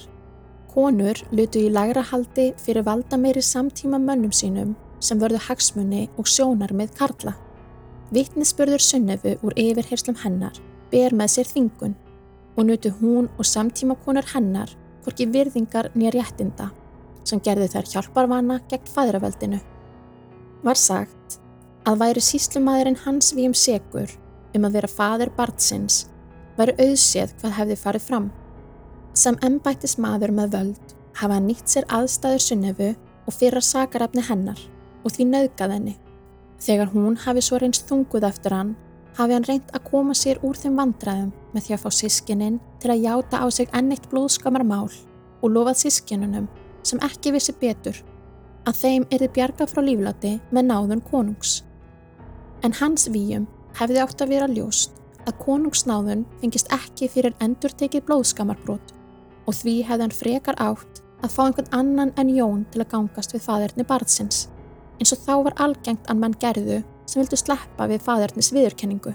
Konur 0.74 1.20
lutu 1.30 1.62
í 1.62 1.72
lagra 1.72 2.02
haldi 2.02 2.50
fyrir 2.60 2.84
valda 2.86 3.18
meiri 3.20 3.42
samtíma 3.42 4.00
mönnum 4.02 4.32
sínum 4.34 4.74
sem 5.00 5.20
vörðu 5.20 5.40
hagsmunni 5.46 6.08
og 6.18 6.28
sjónar 6.28 6.72
með 6.74 6.94
Karla. 6.98 7.34
Vittnesbörður 8.14 8.82
Sunnefu 8.82 9.36
úr 9.42 9.54
yfirherslum 9.58 10.18
hennar 10.24 10.58
ber 10.90 11.14
með 11.16 11.36
sér 11.36 11.50
þvingun 11.50 11.94
og 12.56 12.66
nutu 12.68 12.92
hún 13.00 13.28
og 13.38 13.46
samtímakonar 13.48 14.26
hennar 14.34 14.72
hvorki 15.04 15.26
virðingar 15.30 15.90
nýja 15.94 16.14
réttinda 16.14 16.70
sem 17.24 17.40
gerði 17.40 17.70
þær 17.72 17.90
hjálparvana 17.92 18.58
gegn 18.70 18.90
fæðraveldinu. 18.94 19.60
Var 20.64 20.80
sagt 20.80 21.38
að 21.88 22.00
væri 22.00 22.24
síslumæðurinn 22.24 23.00
hans 23.04 23.32
við 23.36 23.50
um 23.50 23.56
segur 23.58 24.12
um 24.54 24.66
að 24.68 24.76
vera 24.78 24.90
faður 24.90 25.32
barnsins 25.36 26.04
væri 26.58 26.74
auðséð 26.78 27.34
hvað 27.40 27.56
hefði 27.58 27.76
farið 27.80 28.06
fram. 28.08 28.30
Sem 29.14 29.38
ennbættis 29.46 29.98
maður 30.02 30.34
með 30.34 30.54
völd 30.54 30.94
hafa 31.18 31.36
hann 31.36 31.48
nýtt 31.48 31.70
sér 31.70 31.86
aðstæður 31.92 32.44
sunnefu 32.46 32.88
og 33.26 33.36
fyrra 33.36 33.62
sakarefni 33.62 34.24
hennar 34.28 34.60
og 35.04 35.14
því 35.14 35.28
nauðgað 35.30 35.76
henni. 35.76 35.94
Þegar 36.64 36.92
hún 36.94 37.18
hafi 37.24 37.42
svo 37.44 37.60
reynst 37.60 37.86
þunguð 37.88 38.28
eftir 38.30 38.56
hann 38.56 38.74
hafi 39.18 39.36
hann 39.36 39.46
reynd 39.46 39.70
að 39.74 39.86
koma 39.90 40.16
sér 40.18 40.40
úr 40.46 40.58
þeim 40.58 40.78
vandræðum 40.80 41.30
með 41.54 41.66
því 41.66 41.76
að 41.76 41.84
fá 41.84 41.90
sískininn 41.98 42.58
til 42.82 42.90
að 42.94 43.04
játa 43.04 43.42
á 43.42 43.46
sig 43.52 43.70
enneitt 43.76 44.08
blóðskamar 44.10 44.66
mál 44.66 44.90
og 44.90 45.52
lofað 45.52 45.84
sískinunum 45.84 46.48
sem 46.82 47.02
ekki 47.04 47.34
vissi 47.34 47.54
betur 47.60 48.00
að 48.66 48.80
þeim 48.80 49.06
erði 49.12 49.30
bjarga 49.36 49.68
frá 49.70 49.82
líflati 49.84 50.34
með 50.50 50.68
náðun 50.70 51.04
konungs. 51.04 51.62
En 52.64 52.74
hans 52.80 53.06
výjum 53.12 53.46
hefði 53.78 54.02
átt 54.02 54.24
að 54.24 54.32
vera 54.34 54.50
ljóst 54.50 55.03
að 55.28 55.38
konungsnáðun 55.44 56.26
fengist 56.40 56.70
ekki 56.74 57.08
fyrir 57.12 57.36
endur 57.44 57.72
tekið 57.72 58.06
blóðskamarbrot 58.08 58.94
og 59.44 59.56
því 59.58 59.76
hefði 59.88 60.06
hann 60.06 60.18
frekar 60.18 60.60
átt 60.62 61.02
að 61.24 61.32
fá 61.34 61.42
einhvern 61.46 61.74
annan 61.76 62.12
en 62.20 62.32
Jón 62.32 62.64
til 62.72 62.82
að 62.84 62.90
gangast 62.94 63.34
við 63.34 63.46
faderni 63.46 63.86
barðsins 63.88 64.48
eins 64.98 65.12
og 65.14 65.22
þá 65.24 65.34
var 65.48 65.56
algengt 65.66 66.08
að 66.10 66.20
mann 66.20 66.36
gerðu 66.40 66.80
sem 67.08 67.20
vildu 67.20 67.38
sleppa 67.38 67.88
við 67.90 68.02
fadernis 68.04 68.52
viðurkenningu. 68.54 69.12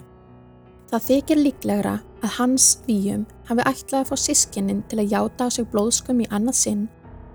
Það 0.89 1.05
þykir 1.05 1.41
líklegra 1.43 1.95
að 2.23 2.35
hans 2.39 2.67
výjum 2.87 3.25
hafi 3.47 3.65
ætlað 3.69 4.01
að 4.01 4.09
fá 4.09 4.15
sískinnin 4.23 4.81
til 4.89 4.99
að 5.01 5.13
játa 5.13 5.47
á 5.47 5.49
sig 5.53 5.67
blóðskum 5.69 6.23
í 6.23 6.27
annað 6.33 6.59
sinn 6.59 6.83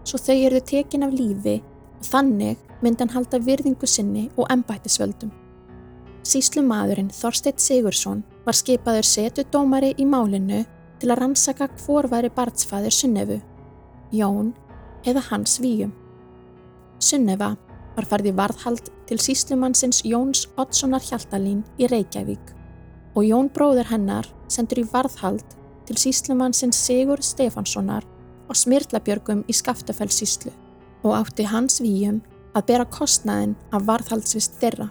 svo 0.05 0.21
þau 0.21 0.35
eru 0.35 0.61
tekin 0.61 1.07
af 1.07 1.15
lífi 1.15 1.61
og 1.63 2.09
þannig 2.11 2.61
myndi 2.83 3.05
hann 3.05 3.15
halda 3.15 3.41
virðingu 3.41 3.89
sinni 3.89 4.27
og 4.37 4.51
embættisvöldum. 4.53 5.33
Síslu 6.25 6.65
maðurinn 6.67 7.13
Þorsteit 7.15 7.63
Sigursson 7.63 8.25
var 8.45 8.57
skipaður 8.57 9.09
setu 9.09 9.45
dómari 9.53 9.95
í 9.99 10.07
málinu 10.09 10.63
til 11.01 11.11
að 11.11 11.21
rannsaka 11.23 11.69
hvor 11.85 12.09
væri 12.13 12.31
barnsfæðir 12.35 12.95
Sunnefu, 12.95 13.41
Jón 14.13 14.53
eða 15.05 15.23
hans 15.31 15.59
výjum. 15.61 15.93
Sunnefa 17.03 17.55
var 17.95 18.09
farið 18.11 18.33
í 18.33 18.37
varðhald 18.39 18.91
til 19.09 19.19
síslumannsins 19.21 20.03
Jóns 20.09 20.47
Oddssonar 20.61 21.05
Hjaltalín 21.05 21.63
í 21.79 21.89
Reykjavík 21.91 22.55
og 23.15 23.27
Jón 23.27 23.51
bróður 23.55 23.91
hennar 23.93 24.29
sendur 24.51 24.83
í 24.83 24.89
varðhald 24.91 25.45
til 25.89 25.97
síslumannsins 26.01 26.79
Sigur 26.87 27.23
Stefanssonar 27.23 28.05
á 28.49 28.53
Smirlabjörgum 28.53 29.45
í 29.49 29.57
Skaftafellssíslu 29.57 30.53
og 31.05 31.17
átti 31.19 31.47
hans 31.49 31.81
výjum 31.85 32.23
að 32.55 32.67
bera 32.71 32.87
kostnaðin 32.89 33.57
af 33.75 33.85
varðhaldsvist 33.89 34.59
þeirra. 34.61 34.89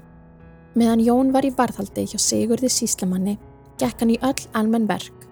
Meðan 0.74 1.04
Jón 1.06 1.34
var 1.34 1.46
í 1.46 1.52
varðhaldi 1.54 2.08
hjá 2.10 2.18
Sigurði 2.18 2.70
síslumanni, 2.74 3.36
gekk 3.78 4.00
hann 4.02 4.14
í 4.16 4.22
öll 4.26 4.48
almenn 4.58 4.88
verk, 4.90 5.28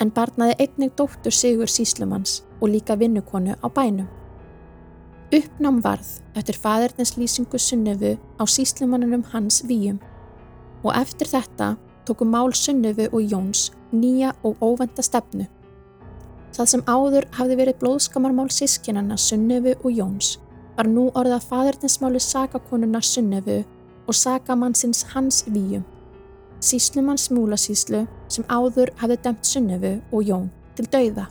en 0.00 0.08
barnaði 0.08 0.54
einnig 0.64 0.94
dóttur 0.96 1.34
Sigur 1.36 1.68
síslumanns 1.68 2.38
og 2.62 2.70
líka 2.72 2.96
vinnukonu 2.96 3.58
á 3.60 3.66
bænum. 3.68 4.08
Uppnám 5.36 5.82
varð 5.84 6.08
eftir 6.38 6.56
fadernes 6.62 7.16
lýsingu 7.18 7.60
Sunnefu 7.60 8.14
á 8.40 8.44
síslimannunum 8.48 9.26
hans 9.34 9.60
Víum 9.68 10.00
og 10.84 10.94
eftir 10.96 11.28
þetta 11.28 11.74
tóku 12.08 12.24
mál 12.24 12.54
Sunnefu 12.54 13.10
og 13.12 13.20
Jóns 13.20 13.72
nýja 13.92 14.32
og 14.44 14.56
óvenda 14.64 15.04
stefnu. 15.04 15.44
Það 16.56 16.72
sem 16.72 16.84
áður 16.88 17.28
hafði 17.36 17.60
verið 17.60 17.80
blóðskamarmál 17.82 18.48
sískinana 18.48 19.20
Sunnefu 19.20 19.76
og 19.82 19.92
Jóns 19.92 20.38
var 20.76 20.88
nú 20.88 21.10
orðað 21.12 21.50
fadernesmáli 21.50 22.22
sakakonuna 22.22 23.02
Sunnefu 23.04 23.64
og 24.06 24.14
sakamannsins 24.14 25.02
hans 25.12 25.44
Víum. 25.48 25.84
Síslumanns 26.60 27.28
múlasíslu 27.30 28.06
sem 28.28 28.44
áður 28.48 28.90
hafði 29.00 29.18
demt 29.22 29.44
Sunnefu 29.46 29.92
og 30.12 30.22
Jón 30.24 30.48
til 30.76 30.88
dauða. 30.92 31.26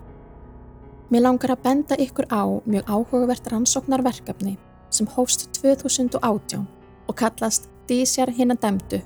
Mér 1.10 1.26
langar 1.26 1.56
að 1.56 1.64
benda 1.64 1.98
ykkur 2.02 2.28
á 2.30 2.44
mjög 2.66 2.88
áhugavert 2.90 3.50
rannsóknarverkefni 3.52 4.58
sem 4.90 5.08
hófst 5.08 5.50
2018 5.62 6.66
og 7.08 7.16
kallast 7.16 7.70
Dísjar 7.90 8.32
hinn 8.34 8.54
að 8.54 8.64
demdu 8.64 9.02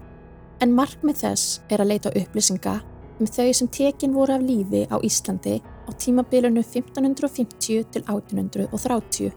en 0.63 0.75
markmið 0.75 1.21
þess 1.23 1.59
er 1.71 1.83
að 1.83 1.91
leita 1.93 2.13
upplýsinga 2.15 2.77
um 3.19 3.27
þau 3.27 3.51
sem 3.55 3.67
tekin 3.67 4.15
voru 4.15 4.37
af 4.37 4.43
lífi 4.43 4.85
á 4.87 4.95
Íslandi 5.03 5.59
á 5.59 5.91
tímabilinu 5.91 6.63
1550 6.63 7.83
til 7.91 8.03
1830. 8.07 9.31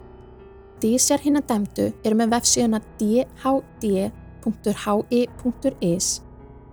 Dísjar 0.83 1.23
hinn 1.23 1.39
að 1.39 1.49
demdu 1.51 1.89
eru 2.05 2.19
með 2.19 2.35
vefsíðuna 2.37 2.83
dhd.hi.is 4.45 6.13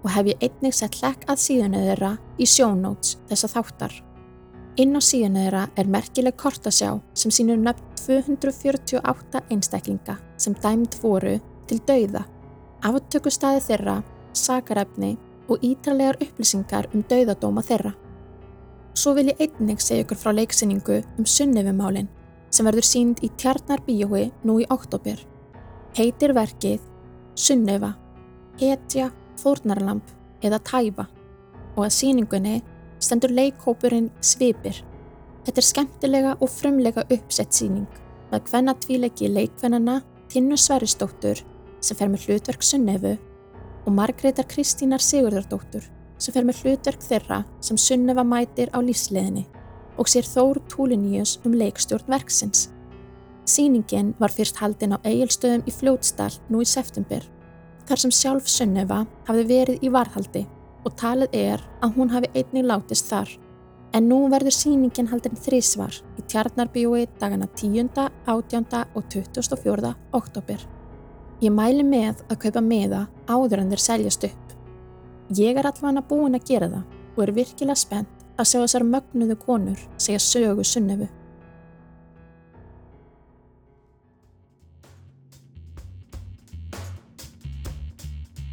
og 0.03 0.11
hef 0.13 0.29
ég 0.31 0.43
einnig 0.45 0.75
sett 0.75 0.99
hlekk 1.01 1.25
að 1.27 1.41
síðanu 1.43 1.81
þeirra 1.83 2.11
í 2.39 2.47
sjónóts 2.47 3.17
þessa 3.29 3.49
þáttar. 3.51 3.93
Inn 4.79 4.95
á 4.95 5.01
síðan 5.03 5.35
þeirra 5.41 5.63
er 5.75 5.89
merkileg 5.91 6.37
kortasjá 6.39 6.93
sem 7.13 7.33
sínur 7.35 7.59
nöfn 7.59 7.89
248 7.99 9.41
einstaklinga 9.51 10.15
sem 10.39 10.55
dæmd 10.63 10.95
voru 11.01 11.35
til 11.67 11.79
dauða, 11.87 12.23
aftökustæði 12.87 13.65
þeirra, 13.67 13.97
sakarefni 14.33 15.17
og 15.49 15.65
ítralegar 15.65 16.19
upplýsingar 16.23 16.87
um 16.93 17.03
dauðadóma 17.09 17.63
þeirra. 17.65 17.91
Svo 18.95 19.13
vil 19.17 19.29
ég 19.33 19.43
einnig 19.43 19.81
segja 19.83 20.05
ykkur 20.05 20.19
frá 20.19 20.31
leiksinningu 20.35 21.01
um 21.17 21.27
Sunnefumálinn 21.27 22.09
sem 22.49 22.65
verður 22.65 22.87
sínd 22.87 23.21
í 23.23 23.29
Tjarnar 23.37 23.83
bíói 23.85 24.29
nú 24.47 24.57
í 24.63 24.67
oktober. 24.73 25.19
Heitir 25.97 26.33
verkið 26.37 26.79
Sunnefa, 27.39 27.93
Hetja, 28.59 29.09
Fórnarlamp 29.39 30.09
eða 30.43 30.59
Tæfa 30.67 31.05
og 31.77 31.85
að 31.85 31.93
síningunni 31.95 32.57
stendur 32.99 33.31
leikhópurinn 33.31 34.09
Svipir. 34.19 34.81
Þetta 35.45 35.61
er 35.61 35.67
skemmtilega 35.67 36.33
og 36.35 36.51
frumlega 36.51 37.05
uppsett 37.07 37.55
síning 37.55 37.87
með 38.29 38.49
hvenna 38.51 38.75
tvíleiki 38.83 39.29
leikvennana 39.31 40.01
Tinnu 40.29 40.57
Sverrisdóttur 40.59 41.39
sem 41.79 41.97
fer 41.97 42.11
með 42.11 42.27
hlutverk 42.27 42.65
Sunnefu 42.65 43.15
og 43.85 43.95
Margreðar 43.95 44.49
Kristínar 44.51 45.01
Sigurðardóttur 45.01 45.87
sem 46.19 46.35
fer 46.35 46.43
með 46.43 46.65
hlutverk 46.65 47.05
þeirra 47.07 47.45
sem 47.63 47.79
Sunnefa 47.79 48.27
mætir 48.27 48.73
á 48.75 48.83
lífsleðinni 48.83 49.45
og 49.95 50.11
sér 50.11 50.27
Þór 50.27 50.59
Túliníus 50.71 51.37
um 51.47 51.55
leikstjórn 51.55 52.11
verksins. 52.11 52.67
Sýningin 53.49 54.13
var 54.21 54.33
fyrst 54.33 54.59
haldinn 54.61 54.93
á 54.93 55.01
eigilstöðum 55.01 55.65
í 55.65 55.73
Fljótsdal 55.73 56.31
nú 56.53 56.61
í 56.61 56.67
september 56.69 57.23
þar 57.89 58.01
sem 58.03 58.13
sjálf 58.13 58.49
Sunnefa 58.51 59.03
hafði 59.25 59.45
verið 59.49 59.85
í 59.85 59.89
varhaldi 59.93 60.43
og 60.85 60.95
talið 60.99 61.33
er 61.35 61.63
að 61.83 61.95
hún 61.97 62.11
hafi 62.13 62.29
einnig 62.37 62.67
látist 62.69 63.09
þar. 63.09 63.31
En 63.97 64.05
nú 64.05 64.19
verður 64.29 64.53
síningin 64.53 65.09
haldin 65.09 65.39
þrísvar 65.45 65.95
í 66.19 66.25
Tjarnarbíói 66.29 67.07
dagana 67.19 67.47
10., 67.57 67.89
18. 68.29 68.83
og 68.93 69.09
24. 69.09 69.95
oktober. 70.13 70.61
Ég 71.41 71.55
mæli 71.55 71.85
með 71.87 72.21
að 72.29 72.41
kaupa 72.45 72.61
meða 72.61 73.07
áður 73.25 73.63
en 73.63 73.73
þeir 73.73 73.85
seljast 73.87 74.27
upp. 74.29 74.55
Ég 75.33 75.57
er 75.57 75.65
allavega 75.65 76.05
búin 76.05 76.37
að 76.37 76.45
gera 76.51 76.69
það 76.69 77.15
og 77.15 77.23
er 77.25 77.35
virkilega 77.39 77.81
spennt 77.81 78.25
að 78.37 78.51
sjá 78.51 78.59
þessar 78.61 78.85
mögnuðu 78.93 79.39
konur 79.41 79.81
segja 79.97 80.21
sögu 80.21 80.63
sunnefu. 80.63 81.09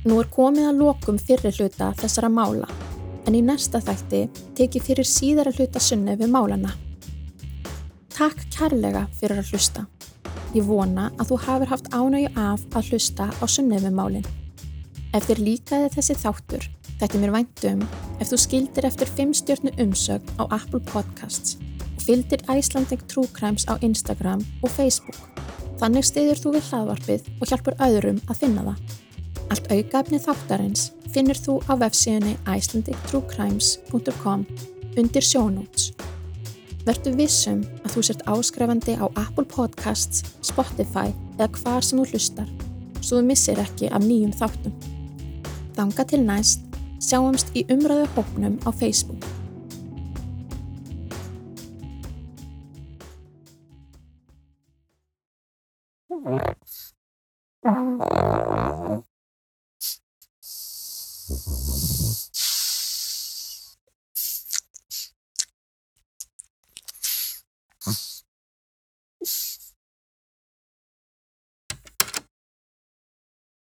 Nú 0.07 0.21
er 0.23 0.29
komið 0.31 0.69
að 0.71 0.77
lokum 0.85 1.17
fyrir 1.19 1.57
hluta 1.59 1.89
þessara 1.99 2.29
mála, 2.31 2.69
en 3.27 3.35
í 3.35 3.41
næsta 3.43 3.81
þætti 3.83 4.21
teki 4.55 4.79
fyrir 4.87 5.09
síðara 5.11 5.51
hluta 5.57 5.81
sunni 5.83 6.13
við 6.21 6.31
málana. 6.31 6.71
Takk 8.15 8.45
kærlega 8.55 9.09
fyrir 9.19 9.41
að 9.43 9.51
hlusta. 9.51 9.83
Ég 10.55 10.63
vona 10.69 11.09
að 11.19 11.33
þú 11.33 11.39
hafur 11.43 11.73
haft 11.73 11.89
ánægju 11.91 12.31
af 12.39 12.63
að 12.79 12.91
hlusta 12.93 13.27
á 13.35 13.45
sunni 13.51 13.81
við 13.83 13.97
málinn. 13.97 14.29
Ef 15.11 15.27
þér 15.27 15.43
líkaði 15.43 15.89
þessi 15.97 16.17
þáttur, 16.21 16.69
þetta 17.01 17.19
er 17.19 17.25
mér 17.25 17.35
væntum 17.35 17.83
ef 18.21 18.31
þú 18.31 18.39
skildir 18.45 18.87
eftir 18.87 19.11
5 19.11 19.35
stjórnu 19.41 19.73
umsögn 19.83 20.39
á 20.39 20.47
Apple 20.55 20.85
Podcasts 20.87 21.57
og 21.97 22.05
fylgdir 22.05 22.47
Icelandic 22.47 23.03
True 23.11 23.27
Crimes 23.35 23.67
á 23.67 23.75
Instagram 23.83 24.47
og 24.63 24.71
Facebook. 24.71 25.19
Þannig 25.83 26.07
stiður 26.07 26.45
þú 26.45 26.55
við 26.61 26.71
hlaðvarpið 26.71 27.29
og 27.41 27.51
hjálpur 27.51 27.77
öðrum 27.89 28.23
að 28.31 28.41
finna 28.45 28.69
það. 28.71 28.97
Allt 29.47 29.69
aukaefni 29.71 30.19
þáttarins 30.19 30.89
finnur 31.15 31.39
þú 31.39 31.61
á 31.71 31.79
vefsíðunni 31.79 32.35
icelandictruecrimes.com 32.51 34.43
undir 34.99 35.23
sjónóts. 35.23 35.93
Vertu 36.87 37.13
vissum 37.19 37.63
að 37.85 37.95
þú 37.95 38.03
sért 38.09 38.27
áskrefandi 38.31 38.97
á 38.99 39.07
Apple 39.19 39.47
Podcasts, 39.51 40.25
Spotify 40.43 41.15
eða 41.37 41.51
hvar 41.61 41.87
sem 41.87 41.99
þú 42.03 42.07
hlustar, 42.11 42.51
svo 43.01 43.21
þú 43.21 43.25
missir 43.31 43.63
ekki 43.63 43.91
af 43.91 44.03
nýjum 44.03 44.35
þáttum. 44.35 44.75
Þanga 45.79 46.07
til 46.11 46.23
næst, 46.27 46.63
sjáumst 47.03 47.51
í 47.55 47.67
umröðu 47.71 48.07
hópnum 48.17 48.59
á 48.67 48.71
Facebook. 48.75 49.23
Oh. 57.67 58.66